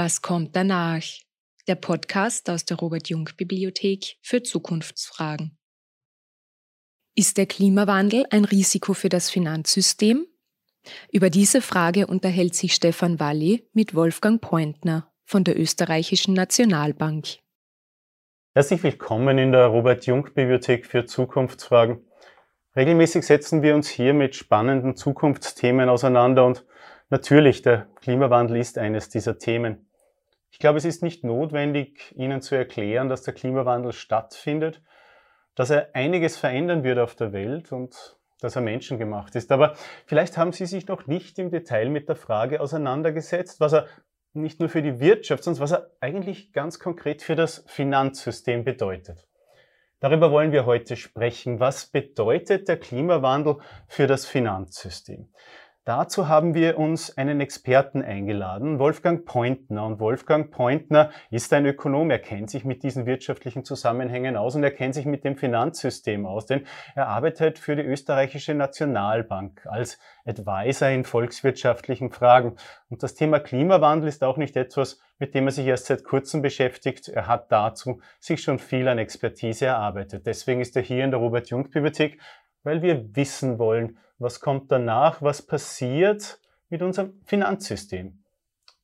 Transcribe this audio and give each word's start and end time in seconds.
Was 0.00 0.22
kommt 0.22 0.54
danach? 0.54 1.02
Der 1.66 1.74
Podcast 1.74 2.48
aus 2.50 2.64
der 2.64 2.76
Robert 2.76 3.08
Jung 3.08 3.28
Bibliothek 3.36 4.16
für 4.22 4.44
Zukunftsfragen. 4.44 5.58
Ist 7.16 7.36
der 7.36 7.46
Klimawandel 7.46 8.24
ein 8.30 8.44
Risiko 8.44 8.94
für 8.94 9.08
das 9.08 9.28
Finanzsystem? 9.28 10.24
Über 11.10 11.30
diese 11.30 11.60
Frage 11.60 12.06
unterhält 12.06 12.54
sich 12.54 12.74
Stefan 12.74 13.18
Walli 13.18 13.68
mit 13.72 13.96
Wolfgang 13.96 14.40
Pointner 14.40 15.12
von 15.24 15.42
der 15.42 15.58
Österreichischen 15.58 16.32
Nationalbank. 16.32 17.40
Herzlich 18.54 18.80
willkommen 18.84 19.36
in 19.36 19.50
der 19.50 19.66
Robert 19.66 20.06
Jung 20.06 20.28
Bibliothek 20.32 20.86
für 20.86 21.06
Zukunftsfragen. 21.06 22.08
Regelmäßig 22.76 23.26
setzen 23.26 23.62
wir 23.62 23.74
uns 23.74 23.88
hier 23.88 24.14
mit 24.14 24.36
spannenden 24.36 24.94
Zukunftsthemen 24.94 25.88
auseinander 25.88 26.46
und 26.46 26.64
natürlich 27.10 27.62
der 27.62 27.88
Klimawandel 27.96 28.58
ist 28.58 28.78
eines 28.78 29.08
dieser 29.08 29.40
Themen. 29.40 29.87
Ich 30.50 30.58
glaube, 30.58 30.78
es 30.78 30.84
ist 30.84 31.02
nicht 31.02 31.24
notwendig, 31.24 32.14
Ihnen 32.16 32.40
zu 32.40 32.54
erklären, 32.54 33.08
dass 33.08 33.22
der 33.22 33.34
Klimawandel 33.34 33.92
stattfindet, 33.92 34.82
dass 35.54 35.70
er 35.70 35.94
einiges 35.94 36.36
verändern 36.36 36.84
wird 36.84 36.98
auf 36.98 37.14
der 37.14 37.32
Welt 37.32 37.72
und 37.72 38.18
dass 38.40 38.56
er 38.56 38.62
menschengemacht 38.62 39.34
ist. 39.34 39.50
Aber 39.52 39.74
vielleicht 40.06 40.36
haben 40.36 40.52
Sie 40.52 40.66
sich 40.66 40.86
noch 40.86 41.06
nicht 41.06 41.38
im 41.38 41.50
Detail 41.50 41.90
mit 41.90 42.08
der 42.08 42.16
Frage 42.16 42.60
auseinandergesetzt, 42.60 43.60
was 43.60 43.72
er 43.72 43.86
nicht 44.32 44.60
nur 44.60 44.68
für 44.68 44.82
die 44.82 45.00
Wirtschaft, 45.00 45.42
sondern 45.42 45.62
was 45.62 45.72
er 45.72 45.90
eigentlich 46.00 46.52
ganz 46.52 46.78
konkret 46.78 47.22
für 47.22 47.34
das 47.34 47.64
Finanzsystem 47.66 48.64
bedeutet. 48.64 49.26
Darüber 50.00 50.30
wollen 50.30 50.52
wir 50.52 50.64
heute 50.64 50.94
sprechen. 50.94 51.58
Was 51.58 51.86
bedeutet 51.86 52.68
der 52.68 52.78
Klimawandel 52.78 53.56
für 53.88 54.06
das 54.06 54.26
Finanzsystem? 54.26 55.28
Dazu 55.88 56.28
haben 56.28 56.52
wir 56.52 56.78
uns 56.78 57.16
einen 57.16 57.40
Experten 57.40 58.02
eingeladen, 58.02 58.78
Wolfgang 58.78 59.24
Pointner. 59.24 59.86
Und 59.86 60.00
Wolfgang 60.00 60.50
Pointner 60.50 61.08
ist 61.30 61.50
ein 61.54 61.64
Ökonom. 61.64 62.10
Er 62.10 62.18
kennt 62.18 62.50
sich 62.50 62.66
mit 62.66 62.82
diesen 62.82 63.06
wirtschaftlichen 63.06 63.64
Zusammenhängen 63.64 64.36
aus 64.36 64.54
und 64.54 64.62
er 64.62 64.70
kennt 64.70 64.94
sich 64.94 65.06
mit 65.06 65.24
dem 65.24 65.38
Finanzsystem 65.38 66.26
aus, 66.26 66.44
denn 66.44 66.66
er 66.94 67.08
arbeitet 67.08 67.58
für 67.58 67.74
die 67.74 67.84
österreichische 67.84 68.52
Nationalbank 68.52 69.64
als 69.64 69.98
Advisor 70.26 70.88
in 70.90 71.04
volkswirtschaftlichen 71.04 72.10
Fragen. 72.10 72.56
Und 72.90 73.02
das 73.02 73.14
Thema 73.14 73.40
Klimawandel 73.40 74.10
ist 74.10 74.22
auch 74.22 74.36
nicht 74.36 74.58
etwas, 74.58 75.00
mit 75.18 75.34
dem 75.34 75.46
er 75.46 75.52
sich 75.52 75.64
erst 75.64 75.86
seit 75.86 76.04
kurzem 76.04 76.42
beschäftigt. 76.42 77.08
Er 77.08 77.26
hat 77.26 77.50
dazu 77.50 78.02
sich 78.20 78.42
schon 78.42 78.58
viel 78.58 78.88
an 78.88 78.98
Expertise 78.98 79.64
erarbeitet. 79.64 80.26
Deswegen 80.26 80.60
ist 80.60 80.76
er 80.76 80.82
hier 80.82 81.02
in 81.02 81.12
der 81.12 81.20
Robert-Jung-Bibliothek, 81.20 82.20
weil 82.62 82.82
wir 82.82 83.16
wissen 83.16 83.58
wollen, 83.58 83.96
was 84.18 84.40
kommt 84.40 84.72
danach? 84.72 85.22
Was 85.22 85.42
passiert 85.42 86.40
mit 86.68 86.82
unserem 86.82 87.20
Finanzsystem? 87.24 88.18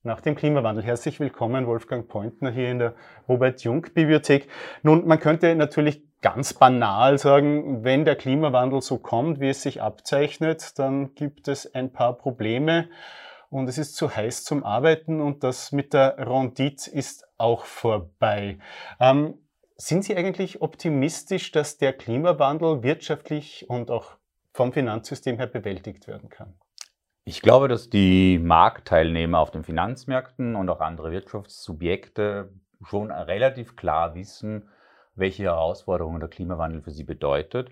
Nach 0.03 0.21
dem 0.21 0.37
Klimawandel. 0.37 0.85
Herzlich 0.85 1.19
willkommen, 1.19 1.67
Wolfgang 1.67 2.07
Pointner, 2.07 2.51
hier 2.51 2.71
in 2.71 2.79
der 2.79 2.95
Robert-Jung-Bibliothek. 3.29 4.49
Nun, 4.83 5.07
man 5.07 5.19
könnte 5.19 5.55
natürlich 5.57 6.03
ganz 6.21 6.55
banal 6.55 7.19
sagen, 7.19 7.85
wenn 7.85 8.05
der 8.05 8.17
Klimawandel 8.17 8.81
so 8.81 8.99
kommt, 8.99 9.41
wie 9.41 9.49
es 9.49 9.63
sich 9.63 9.83
abzeichnet, 9.83 10.79
dann 10.79 11.15
gibt 11.15 11.49
es 11.49 11.75
ein 11.75 11.93
paar 11.93 12.17
Probleme 12.17 12.89
und 13.51 13.69
es 13.69 13.79
ist 13.79 13.97
zu 13.97 14.15
heiß 14.15 14.45
zum 14.45 14.63
Arbeiten 14.63 15.21
und 15.21 15.43
das 15.43 15.73
mit 15.73 15.95
der 15.95 16.17
Rendite 16.19 16.91
ist 16.91 17.27
auch 17.39 17.65
vorbei. 17.65 18.59
Ähm, 19.01 19.39
sind 19.77 20.05
Sie 20.05 20.17
eigentlich 20.17 20.63
optimistisch, 20.63 21.51
dass 21.51 21.79
der 21.79 21.93
Klimawandel 21.93 22.83
wirtschaftlich 22.83 23.69
und 23.69 23.91
auch 23.91 24.17
vom 24.55 24.73
Finanzsystem 24.73 25.37
her 25.37 25.49
bewältigt 25.49 26.07
werden 26.07 26.31
kann? 26.31 26.55
Ich 27.25 27.43
glaube, 27.43 27.69
dass 27.69 27.91
die 27.91 28.39
Marktteilnehmer 28.39 29.41
auf 29.41 29.51
den 29.51 29.65
Finanzmärkten 29.65 30.55
und 30.55 30.69
auch 30.71 30.81
andere 30.81 31.11
Wirtschaftssubjekte 31.11 32.53
schon 32.85 33.11
relativ 33.11 33.77
klar 33.77 34.15
wissen, 34.15 34.69
welche 35.17 35.45
Herausforderungen 35.45 36.21
der 36.21 36.29
Klimawandel 36.29 36.83
für 36.83 36.91
sie 36.91 37.05
bedeutet. 37.05 37.71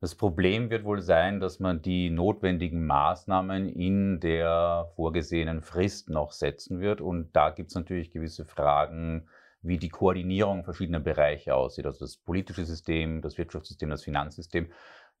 Das 0.00 0.14
Problem 0.14 0.70
wird 0.70 0.84
wohl 0.84 1.02
sein, 1.02 1.40
dass 1.40 1.60
man 1.60 1.82
die 1.82 2.10
notwendigen 2.10 2.86
Maßnahmen 2.86 3.68
in 3.68 4.20
der 4.20 4.90
vorgesehenen 4.96 5.62
Frist 5.62 6.10
noch 6.10 6.32
setzen 6.32 6.80
wird. 6.80 7.00
Und 7.00 7.34
da 7.34 7.50
gibt 7.50 7.70
es 7.70 7.74
natürlich 7.74 8.10
gewisse 8.10 8.44
Fragen, 8.44 9.28
wie 9.62 9.78
die 9.78 9.88
Koordinierung 9.88 10.64
verschiedener 10.64 11.00
Bereiche 11.00 11.54
aussieht, 11.54 11.84
also 11.84 12.00
das 12.00 12.16
politische 12.16 12.64
System, 12.64 13.20
das 13.20 13.36
Wirtschaftssystem, 13.36 13.90
das 13.90 14.04
Finanzsystem 14.04 14.70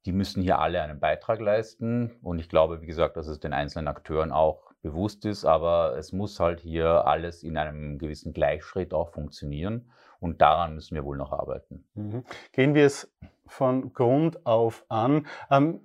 die 0.06 0.12
müssen 0.12 0.42
hier 0.42 0.58
alle 0.58 0.82
einen 0.82 1.00
Beitrag 1.00 1.40
leisten. 1.40 2.12
Und 2.22 2.38
ich 2.38 2.48
glaube, 2.48 2.80
wie 2.80 2.86
gesagt, 2.86 3.16
dass 3.16 3.26
es 3.26 3.40
den 3.40 3.52
einzelnen 3.52 3.88
Akteuren 3.88 4.32
auch 4.32 4.70
bewusst 4.82 5.26
ist, 5.26 5.44
aber 5.44 5.96
es 5.98 6.12
muss 6.12 6.40
halt 6.40 6.60
hier 6.60 7.06
alles 7.06 7.42
in 7.42 7.58
einem 7.58 7.98
gewissen 7.98 8.32
Gleichschritt 8.32 8.94
auch 8.94 9.10
funktionieren. 9.10 9.90
Und 10.20 10.40
daran 10.40 10.74
müssen 10.74 10.94
wir 10.94 11.04
wohl 11.04 11.16
noch 11.16 11.32
arbeiten. 11.32 11.84
Mhm. 11.94 12.24
Gehen 12.52 12.74
wir 12.74 12.86
es 12.86 13.12
von 13.46 13.92
Grund 13.92 14.46
auf 14.46 14.84
an. 14.88 15.26
Ähm, 15.50 15.80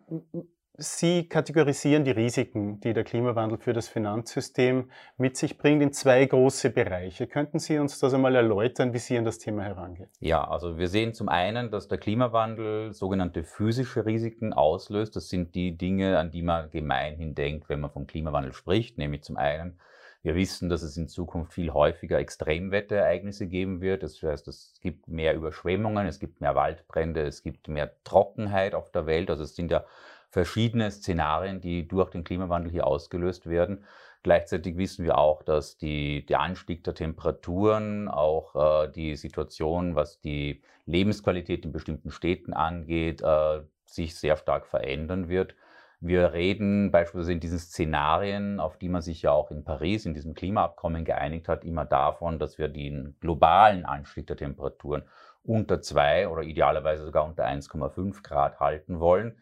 Sie 0.78 1.30
kategorisieren 1.30 2.04
die 2.04 2.12
Risiken, 2.12 2.82
die 2.82 2.94
der 2.94 3.06
Klimawandel 3.06 3.58
für 3.58 3.72
das 3.72 3.88
Finanzsystem 3.88 4.90
mit 5.16 5.38
sich 5.38 5.58
bringt, 5.58 5.82
in 5.82 5.94
zwei 5.94 6.26
große 6.26 6.70
Bereiche. 6.70 7.28
Könnten 7.28 7.60
Sie 7.60 7.80
uns 7.80 7.98
das 8.00 8.14
einmal 8.14 8.36
erläutern, 8.36 8.94
wie 8.94 8.98
Sie 8.98 9.18
an 9.18 9.24
das 9.24 9.38
Thema 9.38 9.64
herangehen? 9.64 10.10
Ja, 10.20 10.46
also 10.46 10.78
wir 10.78 10.90
sehen 10.90 11.14
zum 11.14 11.30
einen, 11.30 11.72
dass 11.72 11.88
der 11.88 11.98
Klimawandel 11.98 12.94
sogenannte 12.94 13.46
physische 13.46 14.06
Risiken 14.06 14.52
auslöst. 14.52 15.16
Das 15.16 15.30
sind 15.30 15.56
die 15.56 15.78
Dinge, 15.78 16.20
an 16.20 16.32
die 16.32 16.42
man 16.42 16.70
gemeinhin 16.72 17.36
denkt, 17.36 17.70
wenn 17.70 17.80
man 17.80 17.92
vom 17.92 18.06
Klimawandel 18.06 18.52
spricht, 18.52 18.98
nämlich 18.98 19.24
zum 19.24 19.38
einen 19.38 19.80
wir 20.26 20.34
wissen, 20.34 20.70
dass 20.70 20.82
es 20.82 20.98
in 20.98 21.08
Zukunft 21.08 21.54
viel 21.54 21.72
häufiger 21.72 22.18
Extremwetterereignisse 22.18 23.46
geben 23.46 23.80
wird. 23.80 24.02
Das 24.02 24.24
heißt, 24.24 24.48
es 24.48 24.74
gibt 24.82 25.08
mehr 25.08 25.36
Überschwemmungen, 25.36 26.08
es 26.08 26.20
gibt 26.20 26.42
mehr 26.42 26.56
Waldbrände, 26.56 27.22
es 27.22 27.44
gibt 27.44 27.68
mehr 27.68 27.92
Trockenheit 28.04 28.74
auf 28.74 28.90
der 28.90 29.06
Welt. 29.06 29.30
Also 29.30 29.44
es 29.44 29.56
sind 29.56 29.70
ja 29.70 29.86
verschiedene 30.36 30.92
Szenarien, 30.92 31.62
die 31.62 31.88
durch 31.88 32.10
den 32.10 32.26
Klimawandel 32.26 32.70
hier 32.70 32.86
ausgelöst 32.86 33.48
werden. 33.48 33.86
Gleichzeitig 34.22 34.76
wissen 34.76 35.06
wir 35.06 35.18
auch, 35.18 35.44
dass 35.44 35.78
die, 35.78 36.26
der 36.26 36.42
Anstieg 36.42 36.84
der 36.84 36.94
Temperaturen, 36.94 38.10
auch 38.10 38.84
äh, 38.84 38.92
die 38.92 39.16
Situation, 39.16 39.96
was 39.96 40.20
die 40.20 40.62
Lebensqualität 40.86 41.64
in 41.64 41.72
bestimmten 41.72 42.12
Städten 42.12 42.52
angeht, 42.52 43.22
äh, 43.22 43.62
sich 43.86 44.16
sehr 44.16 44.36
stark 44.36 44.68
verändern 44.68 45.30
wird. 45.30 45.56
Wir 46.02 46.34
reden 46.34 46.92
beispielsweise 46.92 47.32
in 47.32 47.40
diesen 47.40 47.60
Szenarien, 47.60 48.60
auf 48.60 48.78
die 48.78 48.90
man 48.90 49.02
sich 49.02 49.22
ja 49.22 49.32
auch 49.32 49.52
in 49.52 49.64
Paris 49.64 50.06
in 50.06 50.14
diesem 50.14 50.34
Klimaabkommen 50.34 51.06
geeinigt 51.06 51.48
hat, 51.48 51.64
immer 51.64 51.86
davon, 51.86 52.40
dass 52.40 52.58
wir 52.58 52.68
den 52.68 53.16
globalen 53.22 53.86
Anstieg 53.86 54.28
der 54.28 54.36
Temperaturen 54.36 55.04
unter 55.44 55.82
zwei 55.82 56.28
oder 56.28 56.42
idealerweise 56.42 57.06
sogar 57.06 57.24
unter 57.24 57.46
1,5 57.46 58.22
Grad 58.22 58.60
halten 58.60 59.00
wollen. 59.00 59.38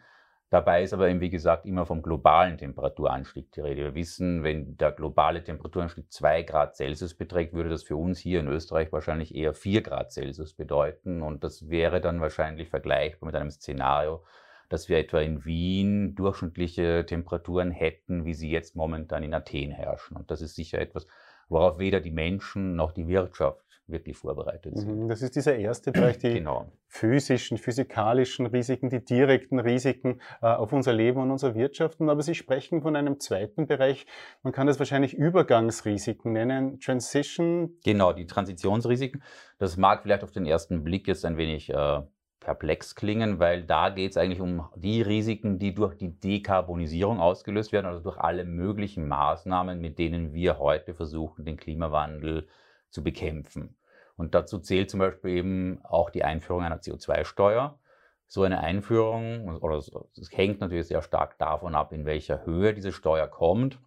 Dabei 0.53 0.83
ist 0.83 0.93
aber 0.93 1.09
eben, 1.09 1.19
wie 1.19 1.31
gesagt, 1.31 1.65
immer 1.65 1.87
vom 1.87 2.03
globalen 2.03 2.59
Temperaturanstieg 2.59 3.51
die 3.53 3.61
Rede. 3.61 3.85
Wir 3.85 3.95
wissen, 3.95 4.43
wenn 4.43 4.77
der 4.77 4.91
globale 4.91 5.43
Temperaturanstieg 5.43 6.11
2 6.11 6.43
Grad 6.43 6.75
Celsius 6.75 7.15
beträgt, 7.15 7.53
würde 7.55 7.71
das 7.71 7.81
für 7.81 7.95
uns 7.95 8.19
hier 8.19 8.39
in 8.39 8.47
Österreich 8.47 8.91
wahrscheinlich 8.91 9.33
eher 9.33 9.55
4 9.55 9.81
Grad 9.81 10.11
Celsius 10.11 10.53
bedeuten. 10.53 11.23
Und 11.23 11.43
das 11.43 11.71
wäre 11.71 12.01
dann 12.01 12.21
wahrscheinlich 12.21 12.69
vergleichbar 12.69 13.25
mit 13.25 13.35
einem 13.35 13.49
Szenario, 13.49 14.23
dass 14.69 14.89
wir 14.89 14.99
etwa 14.99 15.21
in 15.21 15.43
Wien 15.43 16.13
durchschnittliche 16.13 17.03
Temperaturen 17.07 17.71
hätten, 17.71 18.23
wie 18.23 18.35
sie 18.35 18.51
jetzt 18.51 18.75
momentan 18.75 19.23
in 19.23 19.33
Athen 19.33 19.71
herrschen. 19.71 20.15
Und 20.15 20.29
das 20.29 20.43
ist 20.43 20.53
sicher 20.53 20.77
etwas, 20.77 21.07
worauf 21.53 21.79
weder 21.79 22.01
die 22.01 22.11
Menschen 22.11 22.75
noch 22.75 22.91
die 22.91 23.07
Wirtschaft 23.07 23.63
wirklich 23.87 24.17
vorbereitet 24.17 24.77
sind. 24.77 25.03
Mhm, 25.03 25.07
das 25.09 25.21
ist 25.21 25.35
dieser 25.35 25.55
erste 25.55 25.91
Bereich, 25.91 26.17
die 26.17 26.33
genau. 26.33 26.71
physischen, 26.87 27.57
physikalischen 27.57 28.45
Risiken, 28.45 28.89
die 28.89 29.03
direkten 29.03 29.59
Risiken 29.59 30.21
äh, 30.41 30.47
auf 30.47 30.71
unser 30.71 30.93
Leben 30.93 31.21
und 31.21 31.31
unsere 31.31 31.53
Wirtschaften. 31.55 32.09
Aber 32.09 32.21
Sie 32.21 32.35
sprechen 32.35 32.81
von 32.81 32.95
einem 32.95 33.19
zweiten 33.19 33.67
Bereich, 33.67 34.05
man 34.41 34.53
kann 34.53 34.67
das 34.67 34.79
wahrscheinlich 34.79 35.13
Übergangsrisiken 35.13 36.31
nennen, 36.31 36.79
Transition. 36.79 37.77
Genau, 37.83 38.13
die 38.13 38.25
Transitionsrisiken. 38.25 39.21
Das 39.59 39.75
mag 39.77 40.01
vielleicht 40.01 40.23
auf 40.23 40.31
den 40.31 40.45
ersten 40.45 40.83
Blick 40.83 41.07
jetzt 41.07 41.25
ein 41.25 41.37
wenig 41.37 41.69
äh, 41.69 42.01
perplex 42.43 42.95
klingen, 42.95 43.39
weil 43.39 43.63
da 43.63 43.89
geht 43.89 44.11
es 44.11 44.17
eigentlich 44.17 44.41
um 44.41 44.67
die 44.75 45.01
Risiken, 45.01 45.59
die 45.59 45.73
durch 45.73 45.95
die 45.95 46.19
Dekarbonisierung 46.19 47.19
ausgelöst 47.19 47.71
werden, 47.71 47.85
also 47.85 48.01
durch 48.01 48.17
alle 48.17 48.43
möglichen 48.43 49.07
Maßnahmen, 49.07 49.79
mit 49.79 49.97
denen 49.97 50.33
wir 50.33 50.59
heute 50.59 50.93
versuchen, 50.93 51.45
den 51.45 51.57
Klimawandel 51.57 52.47
zu 52.89 53.03
bekämpfen. 53.03 53.75
Und 54.15 54.35
dazu 54.35 54.59
zählt 54.59 54.91
zum 54.91 54.99
Beispiel 54.99 55.31
eben 55.31 55.79
auch 55.83 56.09
die 56.09 56.23
Einführung 56.23 56.63
einer 56.63 56.79
CO2-Steuer. 56.79 57.79
So 58.27 58.43
eine 58.43 58.59
Einführung, 58.59 59.47
oder 59.61 59.77
es 59.77 59.91
hängt 60.31 60.59
natürlich 60.59 60.87
sehr 60.87 61.01
stark 61.01 61.37
davon 61.39 61.75
ab, 61.75 61.93
in 61.93 62.05
welcher 62.05 62.45
Höhe 62.45 62.73
diese 62.73 62.91
Steuer 62.91 63.27
kommt. 63.27 63.79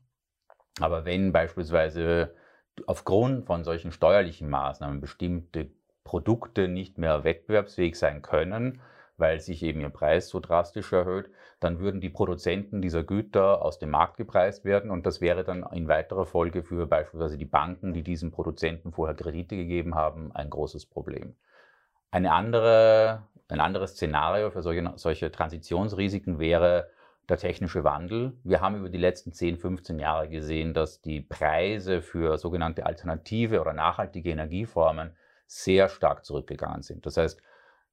Aber 0.80 1.04
wenn 1.04 1.32
beispielsweise 1.32 2.34
aufgrund 2.86 3.46
von 3.46 3.64
solchen 3.64 3.92
steuerlichen 3.92 4.48
Maßnahmen 4.48 5.00
bestimmte 5.00 5.70
Produkte 6.06 6.68
nicht 6.68 6.98
mehr 6.98 7.24
wettbewerbsfähig 7.24 7.98
sein 7.98 8.22
können, 8.22 8.80
weil 9.18 9.40
sich 9.40 9.62
eben 9.62 9.80
ihr 9.80 9.90
Preis 9.90 10.28
so 10.28 10.40
drastisch 10.40 10.92
erhöht, 10.92 11.30
dann 11.58 11.80
würden 11.80 12.00
die 12.00 12.10
Produzenten 12.10 12.80
dieser 12.80 13.02
Güter 13.02 13.62
aus 13.62 13.78
dem 13.78 13.90
Markt 13.90 14.16
gepreist 14.16 14.64
werden 14.64 14.90
und 14.90 15.04
das 15.04 15.20
wäre 15.20 15.42
dann 15.42 15.66
in 15.72 15.88
weiterer 15.88 16.24
Folge 16.24 16.62
für 16.62 16.86
beispielsweise 16.86 17.36
die 17.36 17.44
Banken, 17.44 17.92
die 17.92 18.02
diesen 18.02 18.30
Produzenten 18.30 18.92
vorher 18.92 19.16
Kredite 19.16 19.56
gegeben 19.56 19.94
haben, 19.96 20.30
ein 20.32 20.48
großes 20.48 20.86
Problem. 20.86 21.34
Eine 22.12 22.32
andere, 22.32 23.24
ein 23.48 23.60
anderes 23.60 23.92
Szenario 23.92 24.50
für 24.50 24.62
solche, 24.62 24.92
solche 24.96 25.32
Transitionsrisiken 25.32 26.38
wäre 26.38 26.88
der 27.28 27.38
technische 27.38 27.82
Wandel. 27.82 28.34
Wir 28.44 28.60
haben 28.60 28.76
über 28.76 28.90
die 28.90 28.98
letzten 28.98 29.32
10, 29.32 29.56
15 29.56 29.98
Jahre 29.98 30.28
gesehen, 30.28 30.72
dass 30.72 31.00
die 31.00 31.20
Preise 31.20 32.00
für 32.00 32.38
sogenannte 32.38 32.86
alternative 32.86 33.60
oder 33.60 33.72
nachhaltige 33.72 34.30
Energieformen 34.30 35.16
sehr 35.46 35.88
stark 35.88 36.24
zurückgegangen 36.24 36.82
sind. 36.82 37.06
Das 37.06 37.16
heißt, 37.16 37.40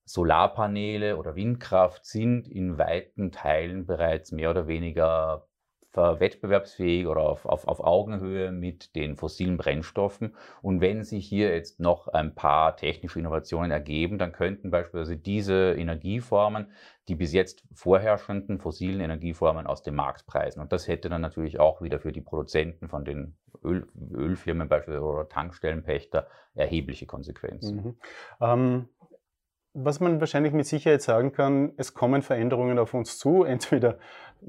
Solarpaneele 0.05 1.17
oder 1.17 1.35
Windkraft 1.35 2.05
sind 2.05 2.47
in 2.47 2.77
weiten 2.77 3.31
Teilen 3.31 3.85
bereits 3.85 4.31
mehr 4.31 4.49
oder 4.49 4.67
weniger 4.67 5.47
wettbewerbsfähig 5.95 7.05
oder 7.05 7.21
auf, 7.21 7.45
auf, 7.45 7.67
auf 7.67 7.79
Augenhöhe 7.79 8.51
mit 8.51 8.95
den 8.95 9.15
fossilen 9.15 9.57
Brennstoffen. 9.57 10.35
Und 10.63 10.81
wenn 10.81 11.03
sich 11.03 11.27
hier 11.27 11.53
jetzt 11.53 11.79
noch 11.79 12.07
ein 12.07 12.33
paar 12.33 12.75
technische 12.75 13.19
Innovationen 13.19 13.69
ergeben, 13.69 14.17
dann 14.17 14.31
könnten 14.31 14.71
beispielsweise 14.71 15.17
diese 15.17 15.73
Energieformen 15.73 16.71
die 17.07 17.15
bis 17.15 17.33
jetzt 17.33 17.63
vorherrschenden 17.73 18.59
fossilen 18.59 19.01
Energieformen 19.01 19.67
aus 19.67 19.83
dem 19.83 19.95
Markt 19.95 20.25
preisen. 20.25 20.61
Und 20.61 20.71
das 20.71 20.87
hätte 20.87 21.09
dann 21.09 21.21
natürlich 21.21 21.59
auch 21.59 21.81
wieder 21.81 21.99
für 21.99 22.13
die 22.13 22.21
Produzenten 22.21 22.87
von 22.87 23.03
den 23.03 23.35
Öl, 23.63 23.87
Ölfirmen 24.13 24.67
beispielsweise 24.67 25.05
oder 25.05 25.29
Tankstellenpächter 25.29 26.27
erhebliche 26.55 27.05
Konsequenzen. 27.05 27.75
Mhm. 27.75 27.95
Ähm, 28.41 28.89
was 29.73 29.99
man 29.99 30.19
wahrscheinlich 30.19 30.53
mit 30.53 30.67
Sicherheit 30.67 31.01
sagen 31.01 31.31
kann, 31.31 31.73
es 31.77 31.93
kommen 31.93 32.21
Veränderungen 32.21 32.77
auf 32.77 32.93
uns 32.93 33.17
zu, 33.17 33.43
entweder 33.43 33.97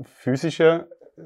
physischer, 0.03 0.89
äh, 1.17 1.23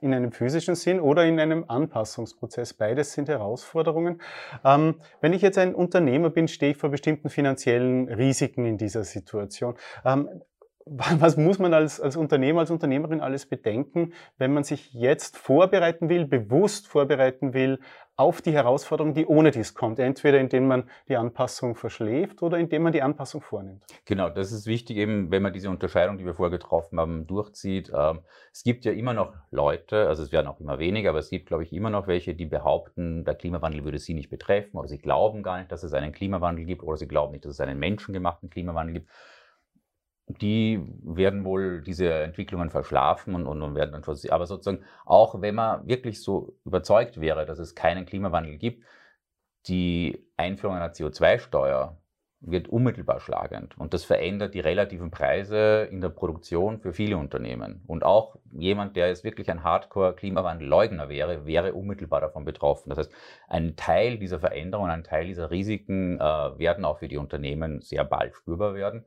in 0.00 0.14
einem 0.14 0.32
physischen 0.32 0.74
Sinn 0.74 1.00
oder 1.00 1.26
in 1.26 1.38
einem 1.38 1.64
Anpassungsprozess. 1.68 2.72
Beides 2.72 3.12
sind 3.12 3.28
Herausforderungen. 3.28 4.22
Ähm, 4.64 4.94
wenn 5.20 5.34
ich 5.34 5.42
jetzt 5.42 5.58
ein 5.58 5.74
Unternehmer 5.74 6.30
bin, 6.30 6.48
stehe 6.48 6.72
ich 6.72 6.78
vor 6.78 6.88
bestimmten 6.88 7.28
finanziellen 7.28 8.08
Risiken 8.08 8.64
in 8.64 8.78
dieser 8.78 9.04
Situation. 9.04 9.74
Ähm, 10.04 10.30
was 11.18 11.36
muss 11.36 11.58
man 11.58 11.72
als, 11.72 12.00
als 12.00 12.16
Unternehmer, 12.16 12.60
als 12.60 12.70
Unternehmerin 12.70 13.20
alles 13.20 13.46
bedenken, 13.46 14.12
wenn 14.36 14.52
man 14.52 14.64
sich 14.64 14.92
jetzt 14.92 15.38
vorbereiten 15.38 16.08
will, 16.08 16.26
bewusst 16.26 16.86
vorbereiten 16.86 17.54
will 17.54 17.80
auf 18.16 18.42
die 18.42 18.52
Herausforderung, 18.52 19.14
die 19.14 19.26
ohne 19.26 19.50
dies 19.50 19.74
kommt? 19.74 19.98
Entweder 19.98 20.38
indem 20.38 20.68
man 20.68 20.88
die 21.08 21.16
Anpassung 21.16 21.74
verschläft 21.74 22.42
oder 22.42 22.58
indem 22.58 22.82
man 22.82 22.92
die 22.92 23.00
Anpassung 23.00 23.40
vornimmt. 23.40 23.82
Genau, 24.04 24.28
das 24.28 24.52
ist 24.52 24.66
wichtig 24.66 24.98
eben, 24.98 25.30
wenn 25.30 25.42
man 25.42 25.54
diese 25.54 25.70
Unterscheidung, 25.70 26.18
die 26.18 26.26
wir 26.26 26.34
vorher 26.34 26.56
getroffen 26.56 27.00
haben, 27.00 27.26
durchzieht. 27.26 27.90
Ähm, 27.94 28.20
es 28.52 28.62
gibt 28.62 28.84
ja 28.84 28.92
immer 28.92 29.14
noch 29.14 29.34
Leute, 29.50 30.06
also 30.06 30.22
es 30.22 30.32
werden 30.32 30.46
auch 30.46 30.60
immer 30.60 30.78
weniger, 30.78 31.10
aber 31.10 31.18
es 31.18 31.30
gibt, 31.30 31.46
glaube 31.46 31.62
ich, 31.62 31.72
immer 31.72 31.90
noch 31.90 32.06
welche, 32.06 32.34
die 32.34 32.46
behaupten, 32.46 33.24
der 33.24 33.34
Klimawandel 33.34 33.84
würde 33.84 33.98
sie 33.98 34.14
nicht 34.14 34.28
betreffen 34.28 34.76
oder 34.76 34.88
sie 34.88 34.98
glauben 34.98 35.42
gar 35.42 35.58
nicht, 35.58 35.72
dass 35.72 35.82
es 35.82 35.94
einen 35.94 36.12
Klimawandel 36.12 36.66
gibt 36.66 36.82
oder 36.82 36.98
sie 36.98 37.08
glauben 37.08 37.32
nicht, 37.32 37.46
dass 37.46 37.52
es 37.52 37.60
einen 37.60 37.78
menschengemachten 37.78 38.50
Klimawandel 38.50 38.94
gibt 38.94 39.10
die 40.26 40.80
werden 41.02 41.44
wohl 41.44 41.82
diese 41.82 42.10
Entwicklungen 42.12 42.70
verschlafen 42.70 43.34
und, 43.34 43.46
und, 43.46 43.62
und 43.62 43.74
werden 43.74 43.92
dann 43.92 44.04
schon, 44.04 44.16
aber 44.30 44.46
sozusagen 44.46 44.84
auch 45.04 45.40
wenn 45.42 45.54
man 45.54 45.86
wirklich 45.86 46.22
so 46.22 46.56
überzeugt 46.64 47.20
wäre, 47.20 47.44
dass 47.46 47.58
es 47.58 47.74
keinen 47.74 48.06
Klimawandel 48.06 48.56
gibt, 48.56 48.84
die 49.66 50.26
Einführung 50.36 50.76
einer 50.76 50.92
CO2-Steuer 50.92 51.98
wird 52.46 52.68
unmittelbar 52.68 53.20
schlagend 53.20 53.78
und 53.78 53.94
das 53.94 54.04
verändert 54.04 54.54
die 54.54 54.60
relativen 54.60 55.10
Preise 55.10 55.88
in 55.90 56.00
der 56.00 56.10
Produktion 56.10 56.78
für 56.78 56.92
viele 56.92 57.16
Unternehmen. 57.16 57.82
Und 57.86 58.04
auch 58.04 58.36
jemand, 58.52 58.96
der 58.96 59.08
jetzt 59.08 59.24
wirklich 59.24 59.50
ein 59.50 59.62
Hardcore-Klimawandelleugner 59.62 61.08
wäre, 61.08 61.46
wäre 61.46 61.72
unmittelbar 61.72 62.20
davon 62.20 62.44
betroffen. 62.44 62.90
Das 62.90 62.98
heißt, 62.98 63.12
ein 63.48 63.76
Teil 63.76 64.18
dieser 64.18 64.40
Veränderungen, 64.40 64.90
ein 64.90 65.04
Teil 65.04 65.26
dieser 65.26 65.50
Risiken 65.50 66.20
äh, 66.20 66.22
werden 66.58 66.84
auch 66.84 66.98
für 66.98 67.08
die 67.08 67.16
Unternehmen 67.16 67.80
sehr 67.80 68.04
bald 68.04 68.34
spürbar 68.34 68.74
werden. 68.74 69.06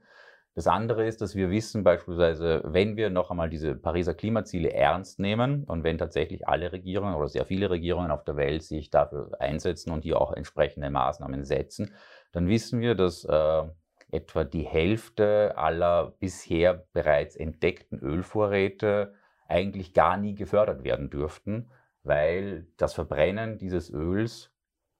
Das 0.57 0.65
andere 0.65 1.05
ist, 1.05 1.21
dass 1.21 1.35
wir 1.35 1.51
wissen 1.51 1.83
beispielsweise, 1.83 2.63
wenn 2.65 2.97
wir 2.97 3.11
noch 3.11 3.29
einmal 3.29 3.47
diese 3.47 3.75
Pariser 3.75 4.15
Klimaziele 4.15 4.73
ernst 4.73 5.19
nehmen 5.19 5.65
und 5.65 5.83
wenn 5.83 5.99
tatsächlich 5.99 6.47
alle 6.47 6.71
Regierungen 6.71 7.13
oder 7.13 7.27
sehr 7.27 7.45
viele 7.45 7.69
Regierungen 7.69 8.09
auf 8.09 8.23
der 8.23 8.37
Welt 8.37 8.63
sich 8.63 8.89
dafür 8.89 9.29
einsetzen 9.39 9.91
und 9.91 10.01
hier 10.01 10.19
auch 10.19 10.33
entsprechende 10.33 10.89
Maßnahmen 10.89 11.43
setzen, 11.43 11.93
dann 12.31 12.47
wissen 12.47 12.79
wir, 12.79 12.95
dass 12.95 13.23
äh, 13.25 13.63
etwa 14.11 14.43
die 14.45 14.63
Hälfte 14.63 15.55
aller 15.59 16.15
bisher 16.19 16.87
bereits 16.91 17.35
entdeckten 17.35 17.99
Ölvorräte 17.99 19.13
eigentlich 19.47 19.93
gar 19.93 20.17
nie 20.17 20.33
gefördert 20.33 20.83
werden 20.83 21.11
dürften, 21.11 21.69
weil 22.01 22.65
das 22.77 22.95
Verbrennen 22.95 23.59
dieses 23.59 23.93
Öls 23.93 24.51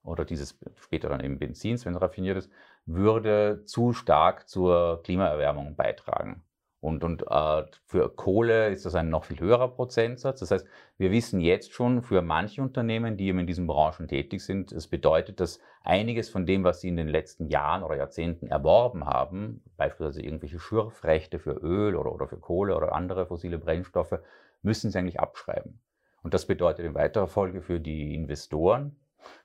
oder 0.08 0.24
dieses 0.24 0.58
später 0.76 1.08
dann 1.08 1.20
eben 1.20 1.38
Benzins, 1.38 1.84
wenn 1.84 1.94
es 1.94 2.00
raffiniert 2.00 2.38
ist, 2.38 2.50
würde 2.86 3.64
zu 3.64 3.92
stark 3.92 4.48
zur 4.48 5.02
Klimaerwärmung 5.02 5.76
beitragen. 5.76 6.42
Und, 6.80 7.02
und 7.02 7.24
äh, 7.28 7.64
für 7.86 8.08
Kohle 8.14 8.68
ist 8.68 8.86
das 8.86 8.94
ein 8.94 9.10
noch 9.10 9.24
viel 9.24 9.40
höherer 9.40 9.68
Prozentsatz. 9.68 10.40
Das 10.40 10.52
heißt, 10.52 10.66
wir 10.96 11.10
wissen 11.10 11.40
jetzt 11.40 11.72
schon 11.72 12.02
für 12.02 12.22
manche 12.22 12.62
Unternehmen, 12.62 13.16
die 13.16 13.26
eben 13.26 13.40
in 13.40 13.48
diesen 13.48 13.66
Branchen 13.66 14.06
tätig 14.06 14.44
sind, 14.44 14.70
es 14.70 14.86
bedeutet, 14.86 15.40
dass 15.40 15.58
einiges 15.82 16.28
von 16.28 16.46
dem, 16.46 16.62
was 16.62 16.80
sie 16.80 16.88
in 16.88 16.96
den 16.96 17.08
letzten 17.08 17.48
Jahren 17.48 17.82
oder 17.82 17.96
Jahrzehnten 17.96 18.46
erworben 18.46 19.06
haben, 19.06 19.62
beispielsweise 19.76 20.22
irgendwelche 20.22 20.60
Schürfrechte 20.60 21.40
für 21.40 21.52
Öl 21.52 21.96
oder, 21.96 22.12
oder 22.12 22.28
für 22.28 22.38
Kohle 22.38 22.76
oder 22.76 22.92
andere 22.92 23.26
fossile 23.26 23.58
Brennstoffe, 23.58 24.20
müssen 24.62 24.92
sie 24.92 24.98
eigentlich 24.98 25.18
abschreiben. 25.18 25.80
Und 26.22 26.32
das 26.32 26.46
bedeutet 26.46 26.84
in 26.84 26.94
weiterer 26.94 27.26
Folge 27.26 27.60
für 27.60 27.80
die 27.80 28.14
Investoren, 28.14 28.96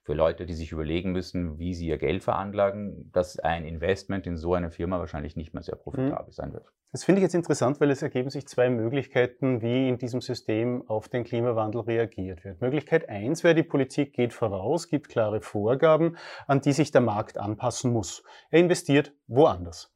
für 0.02 0.14
Leute, 0.14 0.46
die 0.46 0.54
sich 0.54 0.72
überlegen 0.72 1.12
müssen, 1.12 1.58
wie 1.60 1.74
sie 1.74 1.88
ihr 1.88 1.98
Geld 1.98 2.24
veranlagen, 2.24 3.10
dass 3.12 3.40
ein 3.40 3.66
Investment 3.66 4.28
in 4.28 4.38
so 4.38 4.54
eine 4.54 4.72
Firma 4.72 5.00
wahrscheinlich 5.00 5.36
nicht 5.36 5.54
mehr 5.54 5.64
sehr 5.64 5.76
profitabel 5.76 6.28
mhm. 6.28 6.32
sein 6.32 6.54
wird. 6.54 6.66
Das 6.92 7.04
finde 7.04 7.20
ich 7.20 7.24
jetzt 7.24 7.34
interessant, 7.34 7.82
weil 7.82 7.90
es 7.90 8.04
ergeben 8.04 8.30
sich 8.30 8.48
zwei 8.48 8.70
Möglichkeiten, 8.70 9.64
wie 9.64 9.90
in 9.90 9.98
diesem 9.98 10.22
System 10.22 10.88
auf 10.88 11.10
den 11.10 11.24
Klimawandel 11.24 11.82
reagiert 11.82 12.44
wird. 12.46 12.62
Möglichkeit 12.62 13.10
eins 13.10 13.44
wäre, 13.44 13.56
die 13.56 13.64
Politik 13.64 14.14
geht 14.14 14.32
voraus, 14.32 14.90
gibt 14.90 15.10
klare 15.10 15.42
Vorgaben, 15.42 16.18
an 16.46 16.62
die 16.62 16.72
sich 16.72 16.92
der 16.92 17.02
Markt 17.02 17.40
anpassen 17.40 17.92
muss. 17.92 18.24
Er 18.52 18.60
investiert 18.60 19.12
woanders. 19.26 19.92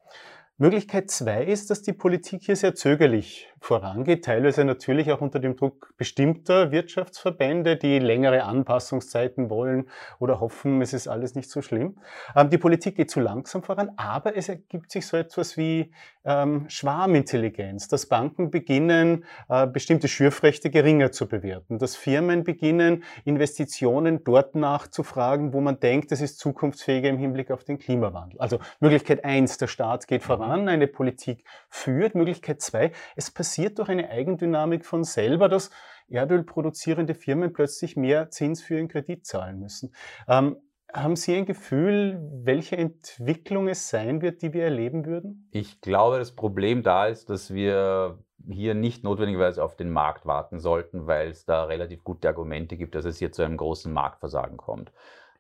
Möglichkeit 0.60 1.12
zwei 1.12 1.44
ist, 1.44 1.70
dass 1.70 1.84
die 1.84 1.94
Politik 1.94 2.42
hier 2.46 2.56
sehr 2.56 2.74
zögerlich 2.74 3.48
vorangeht, 3.60 4.26
teilweise 4.26 4.66
natürlich 4.66 5.12
auch 5.12 5.22
unter 5.22 5.40
dem 5.40 5.56
Druck 5.56 5.94
bestimmter 5.98 6.72
Wirtschaftsverbände, 6.72 7.76
die 7.76 8.00
längere 8.00 8.44
Anpassungszeiten 8.44 9.52
wollen 9.52 9.88
oder 10.18 10.40
hoffen, 10.40 10.82
es 10.82 10.94
ist 10.94 11.08
alles 11.08 11.36
nicht 11.36 11.52
so 11.52 11.62
schlimm. 11.62 12.00
Ähm, 12.36 12.50
die 12.50 12.58
Politik 12.58 12.96
geht 12.96 13.12
zu 13.12 13.20
langsam 13.20 13.62
voran, 13.62 13.92
aber 13.98 14.36
es 14.36 14.50
ergibt 14.50 14.92
sich 14.92 15.06
so 15.06 15.16
etwas 15.16 15.58
wie 15.58 15.92
ähm, 16.26 16.66
Schwarmintelligenz, 16.70 17.88
dass 17.88 18.08
Banken 18.08 18.50
beginnen, 18.50 19.26
äh, 19.50 19.68
bestimmte 19.68 20.08
Schürfrechte 20.08 20.72
geringer 20.72 21.12
zu 21.12 21.28
bewerten, 21.28 21.78
dass 21.78 21.96
Firmen 21.96 22.44
beginnen, 22.44 23.04
Investitionen 23.26 24.24
dort 24.24 24.56
nachzufragen, 24.56 25.54
wo 25.54 25.62
man 25.62 25.80
denkt, 25.80 26.12
es 26.12 26.22
ist 26.22 26.40
zukunftsfähiger 26.40 27.10
im 27.10 27.18
Hinblick 27.18 27.52
auf 27.52 27.64
den 27.64 27.78
Klimawandel. 27.78 28.40
Also 28.40 28.60
Möglichkeit 28.80 29.24
eins, 29.24 29.58
der 29.58 29.68
Staat 29.68 30.08
geht 30.08 30.24
voran, 30.24 30.47
eine 30.52 30.88
Politik 30.88 31.44
führt. 31.70 32.16
Möglichkeit 32.16 32.62
zwei, 32.62 32.92
es 33.16 33.32
passiert 33.32 33.48
passiert 33.58 33.80
durch 33.80 33.90
eine 33.90 34.10
Eigendynamik 34.10 34.86
von 34.86 35.04
selber, 35.04 35.50
dass 35.50 35.72
Erdöl 36.10 36.44
produzierende 36.44 37.16
Firmen 37.16 37.54
plötzlich 37.54 37.96
mehr 37.96 38.30
Zins 38.30 38.62
für 38.62 38.76
ihren 38.76 38.88
Kredit 38.88 39.26
zahlen 39.26 39.60
müssen. 39.60 39.94
Ähm, 40.28 40.58
haben 40.94 41.16
Sie 41.16 41.36
ein 41.36 41.46
Gefühl, 41.46 42.20
welche 42.44 42.78
Entwicklung 42.78 43.68
es 43.68 43.90
sein 43.90 44.22
wird, 44.22 44.42
die 44.42 44.54
wir 44.54 44.64
erleben 44.64 45.06
würden? 45.06 45.50
Ich 45.52 45.82
glaube, 45.82 46.18
das 46.18 46.36
Problem 46.36 46.82
da 46.82 47.08
ist, 47.08 47.30
dass 47.30 47.54
wir 47.54 48.20
hier 48.50 48.74
nicht 48.74 49.04
notwendigerweise 49.04 49.64
auf 49.64 49.76
den 49.76 49.90
Markt 49.90 50.26
warten 50.26 50.60
sollten, 50.60 51.08
weil 51.08 51.30
es 51.30 51.46
da 51.46 51.66
relativ 51.66 52.04
gute 52.04 52.30
Argumente 52.30 52.78
gibt, 52.78 52.96
dass 52.96 53.06
es 53.06 53.18
hier 53.18 53.32
zu 53.32 53.44
einem 53.44 53.58
großen 53.58 53.92
Marktversagen 53.92 54.58
kommt. 54.58 54.94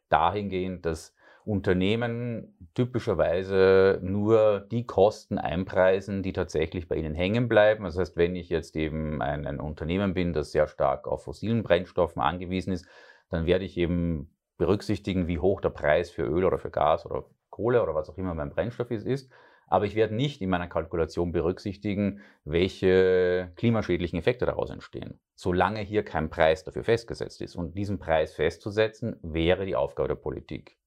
Dahingehend, 0.09 0.85
dass 0.85 1.15
Unternehmen 1.47 2.57
typischerweise 2.73 3.99
nur 4.03 4.67
die 4.69 4.85
Kosten 4.85 5.37
einpreisen, 5.37 6.21
die 6.21 6.33
tatsächlich 6.33 6.89
bei 6.89 6.97
ihnen 6.97 7.15
hängen 7.15 7.47
bleiben. 7.47 7.85
Das 7.85 7.97
heißt, 7.97 8.17
wenn 8.17 8.35
ich 8.35 8.49
jetzt 8.49 8.75
eben 8.75 9.21
ein, 9.21 9.47
ein 9.47 9.61
Unternehmen 9.61 10.13
bin, 10.13 10.33
das 10.33 10.51
sehr 10.51 10.67
stark 10.67 11.07
auf 11.07 11.23
fossilen 11.23 11.63
Brennstoffen 11.63 12.21
angewiesen 12.21 12.73
ist, 12.73 12.85
dann 13.29 13.45
werde 13.45 13.63
ich 13.63 13.77
eben 13.77 14.29
berücksichtigen, 14.57 15.27
wie 15.27 15.39
hoch 15.39 15.61
der 15.61 15.69
Preis 15.69 16.09
für 16.09 16.23
Öl 16.23 16.43
oder 16.43 16.59
für 16.59 16.69
Gas 16.69 17.05
oder 17.05 17.25
Kohle 17.49 17.81
oder 17.81 17.95
was 17.95 18.09
auch 18.09 18.17
immer 18.17 18.33
mein 18.33 18.49
Brennstoff 18.49 18.91
ist. 18.91 19.05
ist. 19.05 19.31
Aber 19.69 19.85
ich 19.85 19.95
werde 19.95 20.15
nicht 20.15 20.41
in 20.41 20.49
meiner 20.49 20.67
Kalkulation 20.67 21.31
berücksichtigen, 21.31 22.21
welche 22.43 23.51
klimaschädlichen 23.55 24.19
Effekte 24.19 24.45
daraus 24.45 24.69
entstehen, 24.69 25.19
solange 25.35 25.79
hier 25.81 26.03
kein 26.03 26.29
Preis 26.29 26.63
dafür 26.63 26.83
festgesetzt 26.83 27.41
ist. 27.41 27.55
Und 27.55 27.77
diesen 27.77 27.99
Preis 27.99 28.33
festzusetzen, 28.33 29.17
wäre 29.21 29.65
die 29.65 29.75
Aufgabe 29.75 30.09
der 30.09 30.15
Politik 30.15 30.77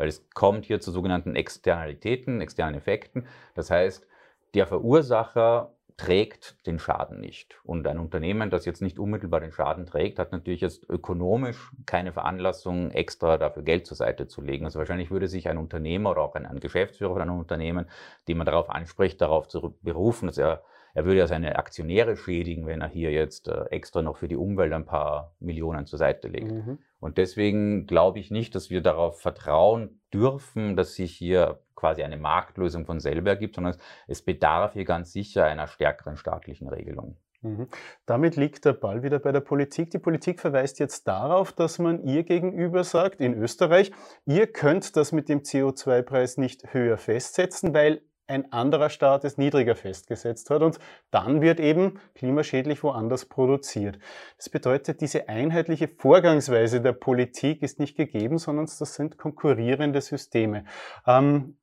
weil 0.00 0.08
es 0.08 0.26
kommt 0.30 0.64
hier 0.64 0.80
zu 0.80 0.92
sogenannten 0.92 1.36
Externalitäten, 1.36 2.40
externen 2.40 2.76
Effekten. 2.76 3.26
Das 3.54 3.70
heißt, 3.70 4.06
der 4.54 4.66
Verursacher 4.66 5.74
trägt 5.98 6.66
den 6.66 6.78
Schaden 6.78 7.20
nicht. 7.20 7.60
Und 7.64 7.86
ein 7.86 7.98
Unternehmen, 7.98 8.48
das 8.48 8.64
jetzt 8.64 8.80
nicht 8.80 8.98
unmittelbar 8.98 9.40
den 9.40 9.52
Schaden 9.52 9.84
trägt, 9.84 10.18
hat 10.18 10.32
natürlich 10.32 10.62
jetzt 10.62 10.88
ökonomisch 10.88 11.70
keine 11.84 12.14
Veranlassung, 12.14 12.90
extra 12.92 13.36
dafür 13.36 13.62
Geld 13.62 13.86
zur 13.86 13.98
Seite 13.98 14.26
zu 14.26 14.40
legen. 14.40 14.64
Also 14.64 14.78
wahrscheinlich 14.78 15.10
würde 15.10 15.28
sich 15.28 15.50
ein 15.50 15.58
Unternehmer 15.58 16.12
oder 16.12 16.22
auch 16.22 16.34
ein, 16.34 16.46
ein 16.46 16.60
Geschäftsführer 16.60 17.12
von 17.12 17.20
einem 17.20 17.38
Unternehmen, 17.38 17.84
den 18.26 18.38
man 18.38 18.46
darauf 18.46 18.70
anspricht, 18.70 19.20
darauf 19.20 19.48
zu 19.48 19.76
berufen, 19.82 20.28
dass 20.28 20.38
er 20.38 20.62
er 20.94 21.04
würde 21.04 21.18
ja 21.18 21.26
seine 21.26 21.56
Aktionäre 21.56 22.16
schädigen, 22.16 22.66
wenn 22.66 22.80
er 22.80 22.88
hier 22.88 23.12
jetzt 23.12 23.48
äh, 23.48 23.64
extra 23.70 24.02
noch 24.02 24.16
für 24.16 24.28
die 24.28 24.36
Umwelt 24.36 24.72
ein 24.72 24.86
paar 24.86 25.34
Millionen 25.40 25.86
zur 25.86 25.98
Seite 25.98 26.28
legt. 26.28 26.50
Mhm. 26.50 26.78
Und 26.98 27.18
deswegen 27.18 27.86
glaube 27.86 28.18
ich 28.18 28.30
nicht, 28.30 28.54
dass 28.54 28.70
wir 28.70 28.82
darauf 28.82 29.20
vertrauen 29.20 30.00
dürfen, 30.12 30.76
dass 30.76 30.94
sich 30.94 31.16
hier 31.16 31.60
quasi 31.74 32.02
eine 32.02 32.18
Marktlösung 32.18 32.84
von 32.84 33.00
selber 33.00 33.30
ergibt, 33.30 33.54
sondern 33.54 33.76
es 34.06 34.22
bedarf 34.22 34.74
hier 34.74 34.84
ganz 34.84 35.12
sicher 35.12 35.44
einer 35.44 35.66
stärkeren 35.66 36.16
staatlichen 36.16 36.68
Regelung. 36.68 37.16
Mhm. 37.42 37.68
Damit 38.04 38.36
liegt 38.36 38.66
der 38.66 38.74
Ball 38.74 39.02
wieder 39.02 39.18
bei 39.18 39.32
der 39.32 39.40
Politik. 39.40 39.90
Die 39.90 39.98
Politik 39.98 40.40
verweist 40.40 40.78
jetzt 40.78 41.08
darauf, 41.08 41.52
dass 41.52 41.78
man 41.78 42.04
ihr 42.04 42.22
gegenüber 42.22 42.84
sagt, 42.84 43.20
in 43.20 43.34
Österreich, 43.34 43.92
ihr 44.26 44.46
könnt 44.46 44.94
das 44.96 45.12
mit 45.12 45.28
dem 45.30 45.40
CO2-Preis 45.40 46.36
nicht 46.36 46.74
höher 46.74 46.98
festsetzen, 46.98 47.72
weil 47.72 48.02
ein 48.30 48.52
anderer 48.52 48.88
Staat 48.88 49.24
es 49.24 49.36
niedriger 49.36 49.74
festgesetzt 49.74 50.48
hat 50.50 50.62
und 50.62 50.78
dann 51.10 51.42
wird 51.42 51.60
eben 51.60 51.98
klimaschädlich 52.14 52.82
woanders 52.82 53.26
produziert. 53.26 53.98
Das 54.36 54.48
bedeutet, 54.48 55.00
diese 55.00 55.28
einheitliche 55.28 55.88
Vorgangsweise 55.88 56.80
der 56.80 56.92
Politik 56.92 57.62
ist 57.62 57.78
nicht 57.80 57.96
gegeben, 57.96 58.38
sondern 58.38 58.66
das 58.66 58.94
sind 58.94 59.18
konkurrierende 59.18 60.00
Systeme. 60.00 60.64
Ähm, 61.06 61.56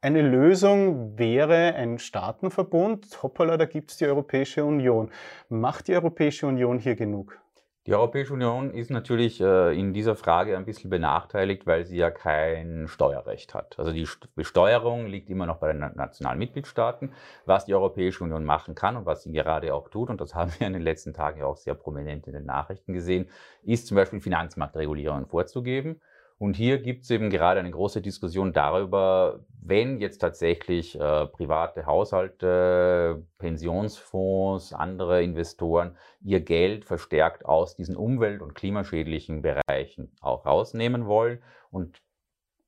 eine 0.00 0.22
Lösung 0.22 1.16
wäre 1.16 1.74
ein 1.74 1.98
Staatenverbund. 1.98 3.22
Hoppala, 3.22 3.56
da 3.56 3.66
gibt 3.66 3.92
es 3.92 3.98
die 3.98 4.06
Europäische 4.06 4.64
Union. 4.64 5.10
Macht 5.48 5.86
die 5.86 5.94
Europäische 5.94 6.46
Union 6.48 6.80
hier 6.80 6.96
genug? 6.96 7.40
Die 7.88 7.94
Europäische 7.94 8.32
Union 8.32 8.70
ist 8.70 8.90
natürlich 8.90 9.40
äh, 9.40 9.76
in 9.76 9.92
dieser 9.92 10.14
Frage 10.14 10.56
ein 10.56 10.64
bisschen 10.64 10.88
benachteiligt, 10.88 11.66
weil 11.66 11.84
sie 11.84 11.96
ja 11.96 12.12
kein 12.12 12.86
Steuerrecht 12.86 13.54
hat. 13.54 13.76
Also 13.76 13.90
die 13.90 14.06
Besteuerung 14.36 15.08
liegt 15.08 15.28
immer 15.30 15.46
noch 15.46 15.56
bei 15.56 15.72
den 15.72 15.80
nationalen 15.96 16.38
Mitgliedstaaten. 16.38 17.12
Was 17.44 17.64
die 17.64 17.74
Europäische 17.74 18.22
Union 18.22 18.44
machen 18.44 18.76
kann 18.76 18.96
und 18.96 19.04
was 19.04 19.24
sie 19.24 19.32
gerade 19.32 19.74
auch 19.74 19.88
tut, 19.88 20.10
und 20.10 20.20
das 20.20 20.32
haben 20.36 20.52
wir 20.58 20.66
in 20.68 20.74
den 20.74 20.82
letzten 20.82 21.12
Tagen 21.12 21.40
ja 21.40 21.46
auch 21.46 21.56
sehr 21.56 21.74
prominent 21.74 22.28
in 22.28 22.34
den 22.34 22.46
Nachrichten 22.46 22.92
gesehen, 22.92 23.28
ist 23.64 23.88
zum 23.88 23.96
Beispiel 23.96 24.20
Finanzmarktregulierungen 24.20 25.26
vorzugeben. 25.26 26.00
Und 26.42 26.56
hier 26.56 26.82
gibt 26.82 27.04
es 27.04 27.10
eben 27.12 27.30
gerade 27.30 27.60
eine 27.60 27.70
große 27.70 28.02
Diskussion 28.02 28.52
darüber, 28.52 29.44
wenn 29.60 30.00
jetzt 30.00 30.18
tatsächlich 30.18 30.98
äh, 30.98 31.26
private 31.28 31.86
Haushalte, 31.86 33.24
Pensionsfonds, 33.38 34.72
andere 34.72 35.22
Investoren 35.22 35.96
ihr 36.20 36.40
Geld 36.40 36.84
verstärkt 36.84 37.46
aus 37.46 37.76
diesen 37.76 37.94
umwelt- 37.94 38.42
und 38.42 38.56
klimaschädlichen 38.56 39.42
Bereichen 39.42 40.16
auch 40.20 40.44
rausnehmen 40.44 41.06
wollen 41.06 41.40
und 41.70 42.02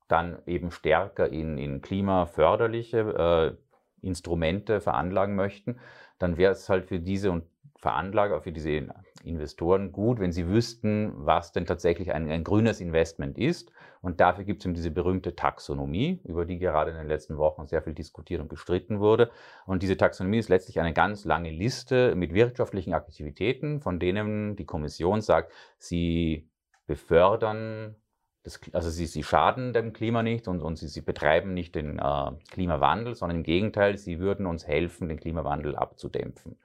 dann 0.07 0.37
eben 0.45 0.71
stärker 0.71 1.27
in, 1.27 1.57
in 1.57 1.81
klimaförderliche 1.81 3.57
äh, 4.01 4.07
Instrumente 4.07 4.79
veranlagen 4.79 5.35
möchten, 5.35 5.81
dann 6.17 6.37
wäre 6.37 6.53
es 6.53 6.69
halt 6.69 6.85
für 6.85 7.01
diese 7.01 7.29
und 7.29 7.43
Veranlager, 7.85 8.41
für 8.41 8.51
diese 8.51 8.87
Investoren 9.23 9.91
gut, 9.91 10.19
wenn 10.19 10.31
sie 10.31 10.47
wüssten, 10.47 11.13
was 11.17 11.51
denn 11.51 11.67
tatsächlich 11.67 12.11
ein, 12.13 12.27
ein 12.31 12.43
grünes 12.43 12.81
Investment 12.81 13.37
ist. 13.37 13.71
Und 14.01 14.19
dafür 14.19 14.43
gibt 14.43 14.61
es 14.61 14.65
eben 14.65 14.73
diese 14.73 14.89
berühmte 14.89 15.35
Taxonomie, 15.35 16.19
über 16.23 16.45
die 16.45 16.57
gerade 16.57 16.89
in 16.89 16.97
den 16.97 17.07
letzten 17.07 17.37
Wochen 17.37 17.67
sehr 17.67 17.83
viel 17.83 17.93
diskutiert 17.93 18.41
und 18.41 18.49
gestritten 18.49 18.99
wurde. 18.99 19.29
Und 19.67 19.83
diese 19.83 19.97
Taxonomie 19.97 20.39
ist 20.39 20.49
letztlich 20.49 20.79
eine 20.79 20.93
ganz 20.93 21.25
lange 21.25 21.51
Liste 21.51 22.15
mit 22.15 22.33
wirtschaftlichen 22.33 22.95
Aktivitäten, 22.95 23.81
von 23.81 23.99
denen 23.99 24.55
die 24.55 24.65
Kommission 24.65 25.21
sagt, 25.21 25.51
sie 25.77 26.49
befördern 26.87 27.97
das, 28.41 28.59
also 28.73 28.89
sie, 28.89 29.05
sie, 29.05 29.23
schaden 29.23 29.73
dem 29.73 29.93
Klima 29.93 30.23
nicht 30.23 30.47
und, 30.47 30.61
und 30.61 30.77
sie, 30.77 30.87
sie, 30.87 31.01
betreiben 31.01 31.53
nicht 31.53 31.75
den 31.75 31.99
äh, 31.99 32.31
Klimawandel, 32.49 33.13
sondern 33.13 33.37
im 33.37 33.43
Gegenteil, 33.43 33.97
sie 33.97 34.19
würden 34.19 34.47
uns 34.47 34.65
helfen, 34.65 35.07
den 35.07 35.19
Klimawandel 35.19 35.75
abzudämpfen. 35.75 36.57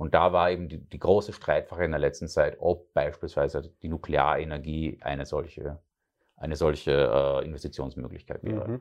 Und 0.00 0.14
da 0.14 0.32
war 0.32 0.50
eben 0.50 0.66
die, 0.70 0.78
die 0.78 0.98
große 0.98 1.34
Streitfrage 1.34 1.84
in 1.84 1.90
der 1.90 2.00
letzten 2.00 2.26
Zeit, 2.26 2.56
ob 2.58 2.94
beispielsweise 2.94 3.70
die 3.82 3.88
Nuklearenergie 3.88 4.98
eine 5.02 5.26
solche 5.26 5.78
eine 6.40 6.56
solche 6.56 6.90
äh, 6.90 7.44
Investitionsmöglichkeit 7.44 8.42
wäre. 8.42 8.66
Mhm. 8.66 8.80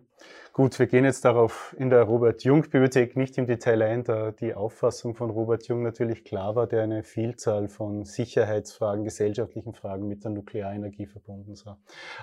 Gut, 0.53 0.79
wir 0.79 0.87
gehen 0.87 1.03
jetzt 1.03 1.25
darauf 1.25 1.75
in 1.77 1.89
der 1.89 2.03
Robert-Jung-Bibliothek 2.03 3.17
nicht 3.17 3.37
im 3.37 3.47
Detail 3.47 3.81
ein, 3.81 4.03
da 4.05 4.31
die 4.31 4.53
Auffassung 4.53 5.13
von 5.13 5.29
Robert 5.29 5.67
Jung 5.67 5.83
natürlich 5.83 6.23
klar 6.23 6.55
war, 6.55 6.67
der 6.67 6.83
eine 6.83 7.03
Vielzahl 7.03 7.67
von 7.67 8.05
Sicherheitsfragen, 8.05 9.03
gesellschaftlichen 9.03 9.73
Fragen 9.73 10.07
mit 10.07 10.23
der 10.23 10.31
Nuklearenergie 10.31 11.05
verbunden 11.05 11.55
sah. 11.55 11.77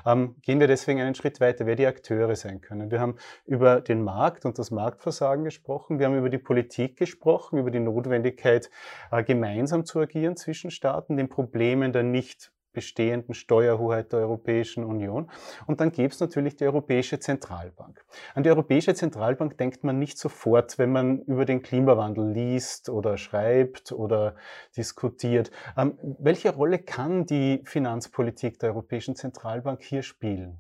Ähm, 0.07 0.37
gehen 0.41 0.59
wir 0.59 0.69
deswegen 0.69 1.03
einen 1.03 1.15
Schritt 1.15 1.39
weiter, 1.39 1.67
wer 1.67 1.77
die 1.77 1.87
Akteure 1.87 2.35
sein 2.35 2.63
können. 2.63 2.91
Wir 2.91 3.01
haben 3.01 3.17
über 3.45 3.83
den 3.83 4.03
Markt 4.03 4.47
und 4.47 4.59
das 4.59 4.71
Marktversagen 4.71 5.45
gesprochen, 5.45 5.99
wir 5.99 6.07
haben 6.07 6.17
über 6.17 6.31
die 6.31 6.39
Politik 6.39 6.97
gesprochen, 6.97 7.59
über 7.59 7.71
die 7.71 7.81
Notwendigkeit, 7.81 8.71
äh, 9.11 9.23
gemeinsam 9.23 9.85
zu 9.85 10.01
agieren 10.01 10.35
zwischen 10.37 10.71
Staaten, 10.71 11.19
den 11.19 11.29
Problemen 11.29 11.93
der 11.93 12.05
nicht 12.05 12.53
bestehenden 12.77 13.35
Steuerhoheit 13.35 14.13
der 14.13 14.21
Europäischen 14.21 14.85
Union. 14.85 15.31
Und 15.67 15.81
dann 15.81 15.93
gäbe 15.93 16.13
es 16.13 16.21
natürlich 16.21 16.57
die 16.57 16.67
Europäische 16.67 17.19
Zentralbank. 17.19 18.05
An 18.35 18.43
die 18.43 18.51
Europäische 18.51 18.93
Zentralbank 18.93 19.57
denkt 19.57 19.83
man 19.83 19.99
nicht 19.99 20.19
sofort, 20.19 20.79
wenn 20.79 20.93
man 20.93 21.23
über 21.23 21.47
den 21.47 21.63
Klimawandel 21.63 22.31
liest 22.31 22.91
oder 22.91 23.17
schreibt 23.17 23.93
oder 23.93 24.37
diskutiert. 24.77 25.51
Ähm, 25.79 25.99
welche 26.19 26.55
Rolle 26.55 26.79
kann 26.79 27.25
die 27.25 27.63
Finanzpolitik 27.65 28.59
der 28.59 28.73
Europäischen 28.73 29.17
Zentralbank 29.17 29.83
hier 29.83 30.03
spielen? 30.03 30.59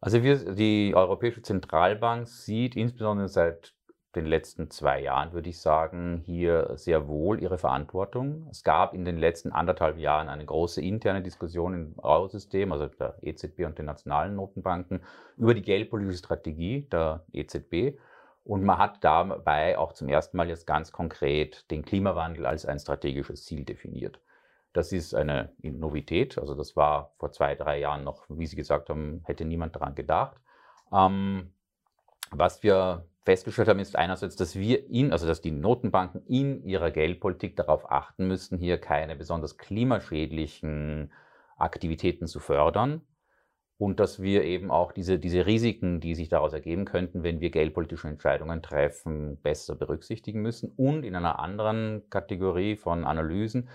Also 0.00 0.22
wir, 0.22 0.54
die 0.54 0.92
Europäische 0.94 1.42
Zentralbank 1.42 2.28
sieht 2.28 2.76
insbesondere 2.76 3.28
seit 3.28 3.74
den 4.16 4.26
letzten 4.26 4.70
zwei 4.70 5.00
Jahren, 5.02 5.32
würde 5.32 5.50
ich 5.50 5.60
sagen, 5.60 6.22
hier 6.26 6.72
sehr 6.74 7.06
wohl 7.06 7.40
ihre 7.40 7.58
Verantwortung. 7.58 8.48
Es 8.50 8.64
gab 8.64 8.92
in 8.92 9.04
den 9.04 9.18
letzten 9.18 9.52
anderthalb 9.52 9.98
Jahren 9.98 10.28
eine 10.28 10.44
große 10.44 10.82
interne 10.82 11.22
Diskussion 11.22 11.74
im 11.74 11.94
Eurosystem, 11.98 12.72
also 12.72 12.86
der 12.86 13.16
EZB 13.22 13.66
und 13.66 13.78
den 13.78 13.86
nationalen 13.86 14.34
Notenbanken, 14.34 15.02
über 15.36 15.54
die 15.54 15.62
geldpolitische 15.62 16.18
Strategie 16.18 16.88
der 16.90 17.24
EZB. 17.32 17.98
Und 18.42 18.64
man 18.64 18.78
hat 18.78 19.04
dabei 19.04 19.78
auch 19.78 19.92
zum 19.92 20.08
ersten 20.08 20.36
Mal 20.36 20.48
jetzt 20.48 20.66
ganz 20.66 20.90
konkret 20.90 21.70
den 21.70 21.84
Klimawandel 21.84 22.46
als 22.46 22.66
ein 22.66 22.80
strategisches 22.80 23.44
Ziel 23.44 23.64
definiert. 23.64 24.20
Das 24.72 24.92
ist 24.92 25.14
eine 25.14 25.52
Novität. 25.62 26.36
Also 26.36 26.54
das 26.54 26.74
war 26.74 27.12
vor 27.18 27.30
zwei, 27.30 27.54
drei 27.54 27.78
Jahren 27.78 28.02
noch, 28.02 28.24
wie 28.28 28.46
Sie 28.46 28.56
gesagt 28.56 28.88
haben, 28.88 29.22
hätte 29.24 29.44
niemand 29.44 29.76
daran 29.76 29.94
gedacht. 29.94 30.36
Ähm, 30.92 31.52
was 32.30 32.62
wir 32.62 33.04
festgestellt 33.24 33.68
haben, 33.68 33.80
ist 33.80 33.96
einerseits, 33.96 34.36
dass 34.36 34.56
wir 34.56 34.88
in, 34.88 35.12
also 35.12 35.26
dass 35.26 35.40
die 35.40 35.50
Notenbanken 35.50 36.24
in 36.26 36.62
ihrer 36.64 36.90
Geldpolitik 36.90 37.56
darauf 37.56 37.90
achten 37.90 38.26
müssten, 38.26 38.58
hier 38.58 38.78
keine 38.78 39.16
besonders 39.16 39.58
klimaschädlichen 39.58 41.12
Aktivitäten 41.56 42.26
zu 42.26 42.40
fördern 42.40 43.02
und 43.80 43.98
dass 43.98 44.20
wir 44.20 44.44
eben 44.44 44.70
auch 44.70 44.92
diese, 44.92 45.18
diese 45.18 45.46
Risiken, 45.46 46.00
die 46.00 46.14
sich 46.14 46.28
daraus 46.28 46.52
ergeben 46.52 46.84
könnten, 46.84 47.22
wenn 47.22 47.40
wir 47.40 47.48
geldpolitische 47.48 48.08
Entscheidungen 48.08 48.60
treffen, 48.62 49.38
besser 49.40 49.74
berücksichtigen 49.74 50.42
müssen. 50.42 50.70
Und 50.76 51.02
in 51.02 51.16
einer 51.16 51.38
anderen 51.38 52.02
Kategorie 52.10 52.76
von 52.76 53.06
Analysen, 53.06 53.70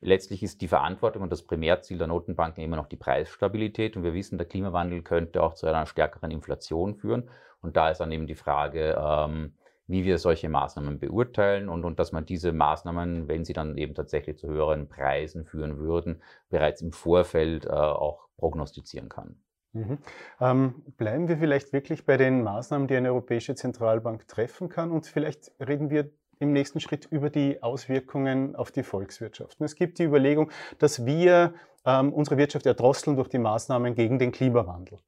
letztlich 0.00 0.42
ist 0.42 0.60
die 0.62 0.66
Verantwortung 0.66 1.22
und 1.22 1.30
das 1.30 1.44
Primärziel 1.44 1.96
der 1.96 2.08
Notenbanken 2.08 2.64
immer 2.64 2.74
noch 2.74 2.88
die 2.88 2.96
Preisstabilität. 2.96 3.96
Und 3.96 4.02
wir 4.02 4.14
wissen, 4.14 4.36
der 4.36 4.48
Klimawandel 4.48 5.02
könnte 5.02 5.44
auch 5.44 5.54
zu 5.54 5.68
einer 5.68 5.86
stärkeren 5.86 6.32
Inflation 6.32 6.96
führen. 6.96 7.30
Und 7.62 7.76
da 7.76 7.90
ist 7.90 7.98
dann 7.98 8.12
eben 8.12 8.26
die 8.26 8.34
Frage, 8.34 8.98
ähm, 9.00 9.54
wie 9.86 10.04
wir 10.04 10.18
solche 10.18 10.48
Maßnahmen 10.48 11.00
beurteilen 11.00 11.68
und, 11.68 11.84
und 11.84 11.98
dass 11.98 12.12
man 12.12 12.24
diese 12.24 12.52
Maßnahmen, 12.52 13.26
wenn 13.26 13.44
sie 13.44 13.52
dann 13.52 13.76
eben 13.76 13.94
tatsächlich 13.94 14.38
zu 14.38 14.48
höheren 14.48 14.88
Preisen 14.88 15.44
führen 15.44 15.78
würden, 15.78 16.22
bereits 16.48 16.80
im 16.80 16.92
Vorfeld 16.92 17.66
äh, 17.66 17.70
auch 17.70 18.28
prognostizieren 18.36 19.08
kann. 19.08 19.36
Mhm. 19.72 19.98
Ähm, 20.40 20.82
bleiben 20.96 21.28
wir 21.28 21.38
vielleicht 21.38 21.72
wirklich 21.72 22.04
bei 22.06 22.16
den 22.16 22.42
Maßnahmen, 22.42 22.88
die 22.88 22.96
eine 22.96 23.08
Europäische 23.08 23.54
Zentralbank 23.54 24.26
treffen 24.28 24.68
kann 24.68 24.90
und 24.90 25.06
vielleicht 25.06 25.52
reden 25.60 25.90
wir 25.90 26.10
im 26.40 26.52
nächsten 26.52 26.80
Schritt 26.80 27.06
über 27.10 27.28
die 27.28 27.62
Auswirkungen 27.62 28.56
auf 28.56 28.72
die 28.72 28.82
Volkswirtschaft. 28.82 29.60
Und 29.60 29.66
es 29.66 29.74
gibt 29.74 29.98
die 29.98 30.04
Überlegung, 30.04 30.50
dass 30.78 31.04
wir 31.04 31.52
ähm, 31.84 32.12
unsere 32.12 32.36
Wirtschaft 32.36 32.66
erdrosseln 32.66 33.16
durch 33.16 33.28
die 33.28 33.38
Maßnahmen 33.38 33.94
gegen 33.94 34.18
den 34.18 34.32
Klimawandel. 34.32 34.98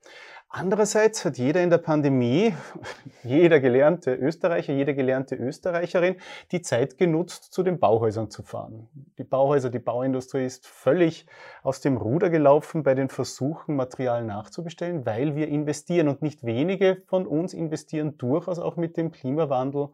Andererseits 0.55 1.25
hat 1.25 1.38
jeder 1.38 1.62
in 1.62 1.71
der 1.71 1.79
Pandemie, 1.79 2.55
jeder 3.23 3.59
gelernte 3.59 4.14
Österreicher, 4.14 4.75
jede 4.75 4.95
gelernte 4.95 5.35
Österreicherin 5.35 6.17
die 6.50 6.61
Zeit 6.61 6.99
genutzt, 6.99 7.55
zu 7.55 7.62
den 7.62 7.81
Bauhäusern 7.81 8.31
zu 8.31 8.43
fahren. 8.43 8.87
Die 9.17 9.25
Bauhäuser, 9.25 9.71
die 9.71 9.79
Bauindustrie 9.79 10.45
ist 10.45 10.67
völlig 10.67 11.25
aus 11.62 11.81
dem 11.81 11.97
Ruder 11.97 12.29
gelaufen 12.29 12.83
bei 12.83 12.95
den 12.95 13.09
Versuchen, 13.09 13.76
Material 13.76 14.25
nachzubestellen, 14.25 15.07
weil 15.07 15.37
wir 15.37 15.49
investieren 15.49 16.09
und 16.09 16.21
nicht 16.21 16.45
wenige 16.45 16.99
von 17.07 17.26
uns 17.26 17.55
investieren 17.55 18.19
durchaus 18.19 18.59
auch 18.59 18.76
mit 18.76 18.99
dem 18.99 19.11
Klimawandel 19.11 19.88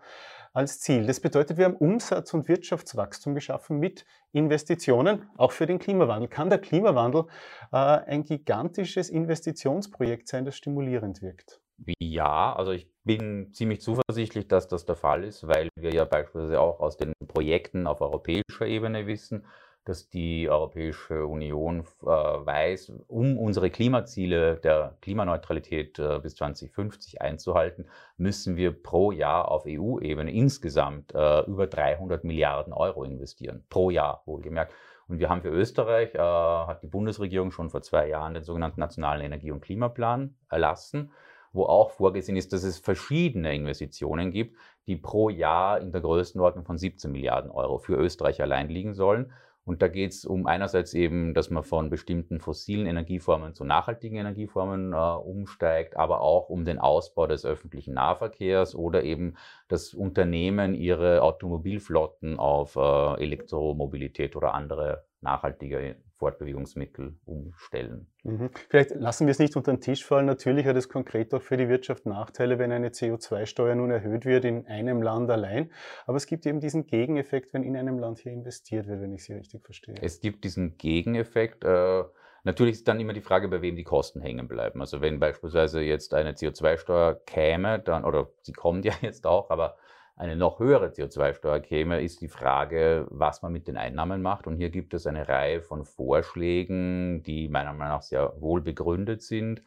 als 0.53 0.81
Ziel. 0.81 1.07
Das 1.07 1.21
bedeutet, 1.21 1.57
wir 1.59 1.65
haben 1.65 1.77
Umsatz- 1.77 2.35
und 2.35 2.49
Wirtschaftswachstum 2.49 3.35
geschaffen 3.35 3.79
mit 3.79 4.05
Investitionen, 4.33 5.29
auch 5.37 5.53
für 5.53 5.67
den 5.67 5.79
Klimawandel. 5.79 6.29
Kann 6.29 6.51
der 6.51 6.59
Klimawandel 6.59 7.25
äh, 7.73 7.77
ein 7.77 8.25
gigantisches 8.25 9.11
Investitionsprojekt 9.11 10.29
sein, 10.29 10.45
das 10.45 10.57
stimulierend 10.57 11.23
wirkt? 11.23 11.61
Ja, 12.01 12.55
also 12.55 12.73
ich 12.73 12.91
bin 13.05 13.53
ziemlich 13.53 13.81
zuversichtlich, 13.81 14.49
dass 14.49 14.69
das 14.69 14.85
der 14.85 14.97
Fall 14.97 15.25
ist, 15.25 15.47
weil 15.47 15.69
wir 15.77 15.93
ja 15.95 16.05
beispielsweise 16.05 16.61
auch 16.61 16.81
aus 16.81 16.97
den 16.97 17.13
Projekten 17.27 17.87
auf 17.87 18.01
europäischer 18.01 18.67
Ebene 18.67 19.07
wissen, 19.07 19.47
dass 19.89 20.11
die 20.11 20.51
Europäische 20.51 21.27
Union 21.27 21.81
äh, 22.03 22.07
weiß, 22.07 22.93
um 23.09 23.39
unsere 23.39 23.71
Klimaziele 23.71 24.57
der 24.57 24.99
Klimaneutralität 25.01 25.99
äh, 25.99 26.19
bis 26.19 26.37
2050 26.37 27.23
einzuhalten, 27.23 27.87
müssen 28.19 28.57
wir 28.57 28.71
pro 28.71 29.13
Jahr 29.13 29.51
auf 29.51 29.65
EU-Ebene 29.67 30.31
insgesamt 30.31 31.15
äh, 31.15 31.41
über 31.47 31.67
300 31.67 32.23
Milliarden 32.23 32.75
Euro 32.75 33.03
investieren. 33.03 33.65
Pro 33.71 33.89
Jahr, 33.89 34.23
wohlgemerkt. 34.27 34.75
Und 35.09 35.21
wir 35.21 35.31
haben 35.31 35.41
für 35.41 35.49
Österreich, 35.49 36.15
äh, 36.15 36.19
hat 36.19 36.83
die 36.83 36.89
Bundesregierung 36.89 37.51
schon 37.51 37.71
vor 37.71 37.81
zwei 37.81 38.09
Jahren 38.09 38.35
den 38.35 38.45
sogenannten 38.45 38.81
Nationalen 38.81 39.25
Energie- 39.25 39.53
und 39.53 39.63
Klimaplan 39.63 40.37
erlassen, 40.51 41.13
wo 41.53 41.65
auch 41.65 41.93
vorgesehen 41.93 42.37
ist, 42.37 42.53
dass 42.53 42.63
es 42.63 42.79
verschiedene 42.79 43.55
Investitionen 43.55 44.33
gibt, 44.33 44.59
die 44.87 44.97
pro 44.97 45.31
Jahr 45.31 45.81
in 45.81 45.93
der 45.93 46.03
Größenordnung 46.03 46.67
von 46.67 46.77
17 46.77 47.11
Milliarden 47.11 47.51
Euro 47.51 47.79
für 47.79 47.95
Österreich 47.95 48.43
allein 48.43 48.69
liegen 48.69 48.93
sollen. 48.93 49.33
Und 49.69 49.83
da 49.83 49.89
geht 49.89 50.13
es 50.13 50.25
um 50.25 50.47
einerseits 50.47 50.95
eben, 50.95 51.35
dass 51.35 51.51
man 51.51 51.63
von 51.63 51.91
bestimmten 51.91 52.41
fossilen 52.41 52.87
Energieformen 52.87 53.53
zu 53.53 53.65
nachhaltigen 53.65 54.17
Energieformen 54.17 54.95
äh, 54.95 54.97
umsteigt, 54.97 55.95
aber 55.95 56.23
auch 56.23 56.49
um 56.49 56.65
den 56.65 56.79
Ausbau 56.79 57.27
des 57.27 57.45
öffentlichen 57.45 57.93
Nahverkehrs 57.93 58.75
oder 58.75 59.05
eben 59.05 59.35
das 59.69 59.93
Unternehmen 59.93 60.75
ihre 60.75 61.21
Automobilflotten 61.21 62.39
auf 62.39 62.77
äh, 62.77 63.23
Elektromobilität 63.23 64.37
oder 64.37 64.55
andere 64.55 65.05
nachhaltige 65.21 65.97
Fortbewegungsmittel 66.19 67.17
umstellen. 67.25 68.09
Mhm. 68.25 68.51
Vielleicht 68.69 68.91
lassen 68.91 69.27
wir 69.27 69.31
es 69.31 69.39
nicht 69.39 69.57
unter 69.57 69.73
den 69.73 69.81
Tisch 69.81 70.05
fallen. 70.05 70.27
Natürlich 70.27 70.67
hat 70.67 70.77
es 70.77 70.89
konkret 70.89 71.33
auch 71.33 71.43
für 71.43 71.57
die 71.57 71.69
Wirtschaft 71.69 72.07
Nachteile, 72.07 72.59
wenn 72.59 72.73
eine 72.73 72.89
CO2-Steuer 72.89 73.77
nun 73.77 73.91
erhöht 73.91 74.25
wird 74.25 74.45
in 74.45 74.67
einem 74.67 75.01
Land 75.01 75.31
allein. 75.31 75.71
Aber 76.07 76.17
es 76.17 76.27
gibt 76.27 76.45
eben 76.47 76.61
diesen 76.61 76.87
Gegeneffekt, 76.87 77.55
wenn 77.55 77.63
in 77.63 77.77
einem 77.77 77.99
Land 77.99 78.19
hier 78.19 78.33
investiert 78.33 78.89
wird, 78.89 79.01
wenn 79.01 79.13
ich 79.13 79.25
Sie 79.25 79.35
richtig 79.35 79.65
verstehe. 79.65 79.95
Es 80.03 80.21
gibt 80.21 80.43
diesen 80.45 80.77
Gegeneffekt. 80.77 81.65
Äh, 81.65 82.03
natürlich 82.43 82.75
ist 82.75 82.89
dann 82.89 82.99
immer 82.99 83.13
die 83.13 83.21
Frage, 83.21 83.49
bei 83.49 83.63
wem 83.63 83.77
die 83.77 83.85
Kosten 83.85 84.21
hängen 84.21 84.49
bleiben. 84.49 84.81
Also 84.81 85.01
wenn 85.01 85.21
beispielsweise 85.21 85.81
jetzt 85.81 86.15
eine 86.15 86.33
CO2-Steuer 86.33 87.21
käme, 87.27 87.79
dann, 87.79 88.05
oder 88.05 88.29
sie 88.43 88.53
kommt 88.53 88.85
ja 88.85 88.93
jetzt 89.03 89.25
auch, 89.25 89.51
aber 89.51 89.77
eine 90.19 90.35
noch 90.35 90.59
höhere 90.59 90.89
CO2-Steuer 90.89 91.61
käme, 91.61 92.03
ist 92.03 92.21
die 92.21 92.29
Frage, 92.29 93.07
was 93.09 93.41
man 93.43 93.53
mit 93.53 93.69
den 93.69 93.77
Einnahmen 93.77 94.21
macht. 94.21 94.49
Und 94.49 94.57
hier 94.57 94.71
gibt 94.71 94.93
es 94.93 95.07
eine 95.07 95.29
Reihe 95.29 95.63
von 95.63 95.85
Vorschlägen, 95.85 97.23
die 97.23 97.49
meiner 97.49 97.73
Meinung 97.73 97.95
nach 97.95 98.03
sehr 98.03 98.35
wohl 98.41 98.61
begründet 98.61 99.23
sind, 99.23 99.63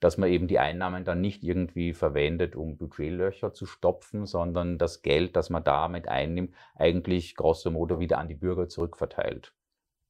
dass 0.00 0.16
man 0.16 0.30
eben 0.30 0.48
die 0.48 0.58
Einnahmen 0.58 1.04
dann 1.04 1.20
nicht 1.20 1.42
irgendwie 1.42 1.92
verwendet, 1.92 2.56
um 2.56 2.78
Budgetlöcher 2.78 3.52
zu 3.52 3.66
stopfen, 3.66 4.24
sondern 4.24 4.78
das 4.78 5.02
Geld, 5.02 5.36
das 5.36 5.50
man 5.50 5.64
damit 5.64 6.08
einnimmt, 6.08 6.54
eigentlich 6.74 7.36
grosso 7.36 7.70
modo 7.70 8.00
wieder 8.00 8.16
an 8.16 8.28
die 8.28 8.34
Bürger 8.34 8.68
zurückverteilt. 8.68 9.52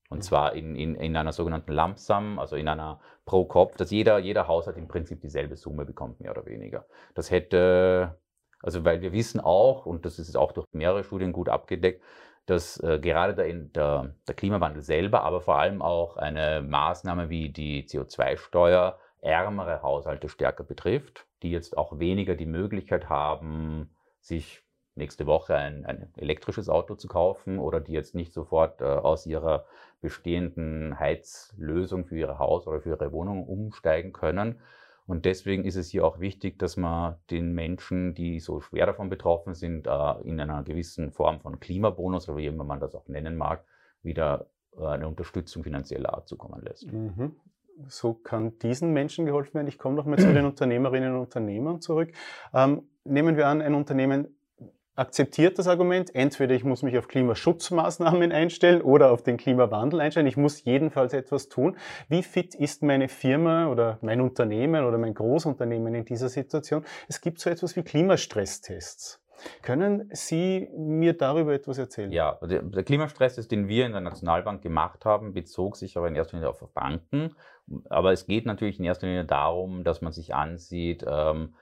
Und 0.08 0.18
mhm. 0.18 0.22
zwar 0.22 0.54
in, 0.54 0.76
in, 0.76 0.94
in 0.94 1.16
einer 1.16 1.32
sogenannten 1.32 1.72
Lump 1.72 1.98
Sum, 1.98 2.38
also 2.38 2.54
in 2.54 2.68
einer 2.68 3.00
pro 3.24 3.44
Kopf, 3.44 3.76
dass 3.76 3.90
jeder, 3.90 4.18
jeder 4.20 4.46
Haushalt 4.46 4.76
im 4.76 4.86
Prinzip 4.86 5.20
dieselbe 5.20 5.56
Summe 5.56 5.84
bekommt, 5.84 6.20
mehr 6.20 6.30
oder 6.30 6.46
weniger. 6.46 6.86
Das 7.14 7.32
hätte 7.32 8.16
also 8.62 8.84
weil 8.84 9.00
wir 9.00 9.12
wissen 9.12 9.40
auch, 9.40 9.86
und 9.86 10.04
das 10.04 10.18
ist 10.18 10.36
auch 10.36 10.52
durch 10.52 10.66
mehrere 10.72 11.04
Studien 11.04 11.32
gut 11.32 11.48
abgedeckt, 11.48 12.02
dass 12.46 12.82
äh, 12.82 12.98
gerade 12.98 13.34
der, 13.34 13.52
der, 13.52 14.14
der, 14.26 14.34
Klimawandel 14.34 14.82
selber, 14.82 15.22
aber 15.22 15.40
vor 15.40 15.58
allem 15.58 15.82
auch 15.82 16.16
eine 16.16 16.62
Maßnahme 16.62 17.28
wie 17.28 17.50
die 17.50 17.86
CO2-Steuer 17.86 18.98
ärmere 19.20 19.82
Haushalte 19.82 20.28
stärker 20.28 20.64
betrifft, 20.64 21.26
die 21.42 21.50
jetzt 21.50 21.76
auch 21.76 21.98
weniger 21.98 22.34
die 22.34 22.46
Möglichkeit 22.46 23.08
haben, 23.08 23.94
sich 24.20 24.62
nächste 24.94 25.26
Woche 25.26 25.54
ein, 25.54 25.86
ein 25.86 26.12
elektrisches 26.16 26.68
Auto 26.68 26.94
zu 26.94 27.08
kaufen 27.08 27.58
oder 27.58 27.80
die 27.80 27.92
jetzt 27.92 28.14
nicht 28.14 28.32
sofort 28.32 28.80
äh, 28.80 28.84
aus 28.84 29.26
ihrer 29.26 29.66
bestehenden 30.00 30.98
Heizlösung 30.98 32.06
für 32.06 32.18
ihr 32.18 32.38
Haus 32.38 32.66
oder 32.66 32.80
für 32.80 32.90
ihre 32.90 33.12
Wohnung 33.12 33.46
umsteigen 33.46 34.12
können. 34.12 34.60
Und 35.10 35.24
deswegen 35.24 35.64
ist 35.64 35.74
es 35.74 35.90
hier 35.90 36.04
auch 36.04 36.20
wichtig, 36.20 36.56
dass 36.60 36.76
man 36.76 37.16
den 37.30 37.52
Menschen, 37.52 38.14
die 38.14 38.38
so 38.38 38.60
schwer 38.60 38.86
davon 38.86 39.10
betroffen 39.10 39.54
sind, 39.54 39.88
äh, 39.88 40.20
in 40.22 40.38
einer 40.38 40.62
gewissen 40.62 41.10
Form 41.10 41.40
von 41.40 41.58
Klimabonus 41.58 42.28
oder 42.28 42.38
wie 42.38 42.46
immer 42.46 42.62
man 42.62 42.78
das 42.78 42.94
auch 42.94 43.08
nennen 43.08 43.36
mag, 43.36 43.64
wieder 44.04 44.46
äh, 44.78 44.86
eine 44.86 45.08
Unterstützung 45.08 45.64
finanzieller 45.64 46.14
Art 46.14 46.28
zukommen 46.28 46.62
lässt. 46.62 46.92
Mhm. 46.92 47.34
So 47.88 48.14
kann 48.14 48.56
diesen 48.60 48.92
Menschen 48.92 49.26
geholfen 49.26 49.54
werden. 49.54 49.66
Ich 49.66 49.78
komme 49.78 49.96
noch 49.96 50.06
mal 50.06 50.16
zu 50.16 50.32
den 50.32 50.46
Unternehmerinnen 50.46 51.12
und 51.12 51.22
Unternehmern 51.22 51.80
zurück. 51.80 52.12
Ähm, 52.54 52.84
nehmen 53.02 53.36
wir 53.36 53.48
an, 53.48 53.62
ein 53.62 53.74
Unternehmen 53.74 54.36
akzeptiert 55.00 55.58
das 55.58 55.66
Argument, 55.66 56.14
entweder 56.14 56.54
ich 56.54 56.62
muss 56.62 56.82
mich 56.82 56.98
auf 56.98 57.08
Klimaschutzmaßnahmen 57.08 58.32
einstellen 58.32 58.82
oder 58.82 59.10
auf 59.10 59.22
den 59.22 59.38
Klimawandel 59.38 60.00
einstellen. 60.00 60.26
Ich 60.26 60.36
muss 60.36 60.62
jedenfalls 60.64 61.14
etwas 61.14 61.48
tun. 61.48 61.78
Wie 62.08 62.22
fit 62.22 62.54
ist 62.54 62.82
meine 62.82 63.08
Firma 63.08 63.68
oder 63.68 63.98
mein 64.02 64.20
Unternehmen 64.20 64.84
oder 64.84 64.98
mein 64.98 65.14
Großunternehmen 65.14 65.94
in 65.94 66.04
dieser 66.04 66.28
Situation? 66.28 66.84
Es 67.08 67.22
gibt 67.22 67.40
so 67.40 67.48
etwas 67.48 67.76
wie 67.76 67.82
Klimastresstests. 67.82 69.24
Können 69.62 70.10
Sie 70.12 70.68
mir 70.76 71.14
darüber 71.14 71.54
etwas 71.54 71.78
erzählen? 71.78 72.12
Ja, 72.12 72.38
der, 72.42 72.84
Klimastresstest, 72.84 73.50
den 73.50 73.68
wir 73.68 73.86
in 73.86 73.92
der 73.92 74.02
Nationalbank 74.02 74.60
gemacht 74.60 75.06
haben, 75.06 75.32
bezog 75.32 75.76
sich 75.76 75.96
aber 75.96 76.08
in 76.08 76.14
erster 76.14 76.36
Linie 76.36 76.50
auf 76.50 76.60
Banken. 76.74 77.34
Aber 77.88 78.12
es 78.12 78.26
geht 78.26 78.44
natürlich 78.44 78.78
in 78.78 78.84
erster 78.84 79.06
Linie 79.06 79.24
darum, 79.24 79.82
dass 79.82 80.02
man 80.02 80.12
sich 80.12 80.34
ansieht, 80.34 81.06
ähm, 81.08 81.54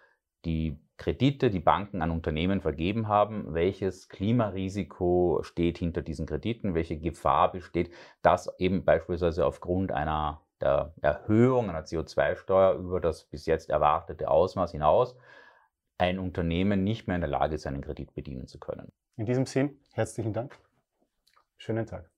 die 0.44 0.76
Kredite, 0.98 1.48
die 1.48 1.60
Banken 1.60 2.02
an 2.02 2.10
Unternehmen 2.10 2.60
vergeben 2.60 3.08
haben, 3.08 3.54
welches 3.54 4.08
Klimarisiko 4.08 5.40
steht 5.42 5.78
hinter 5.78 6.02
diesen 6.02 6.26
Krediten, 6.26 6.74
welche 6.74 6.98
Gefahr 6.98 7.52
besteht, 7.52 7.90
dass 8.20 8.52
eben 8.58 8.84
beispielsweise 8.84 9.46
aufgrund 9.46 9.92
einer 9.92 10.42
der 10.60 10.92
Erhöhung 11.00 11.70
einer 11.70 11.84
CO2-Steuer 11.84 12.74
über 12.74 13.00
das 13.00 13.24
bis 13.24 13.46
jetzt 13.46 13.70
erwartete 13.70 14.28
Ausmaß 14.28 14.72
hinaus 14.72 15.16
ein 15.98 16.18
Unternehmen 16.18 16.84
nicht 16.84 17.06
mehr 17.06 17.16
in 17.16 17.22
der 17.22 17.30
Lage 17.30 17.54
ist, 17.54 17.66
einen 17.66 17.80
Kredit 17.80 18.14
bedienen 18.14 18.46
zu 18.46 18.58
können. 18.58 18.92
In 19.16 19.26
diesem 19.26 19.46
Sinn, 19.46 19.80
herzlichen 19.92 20.32
Dank. 20.32 20.56
Schönen 21.56 21.86
Tag. 21.86 22.10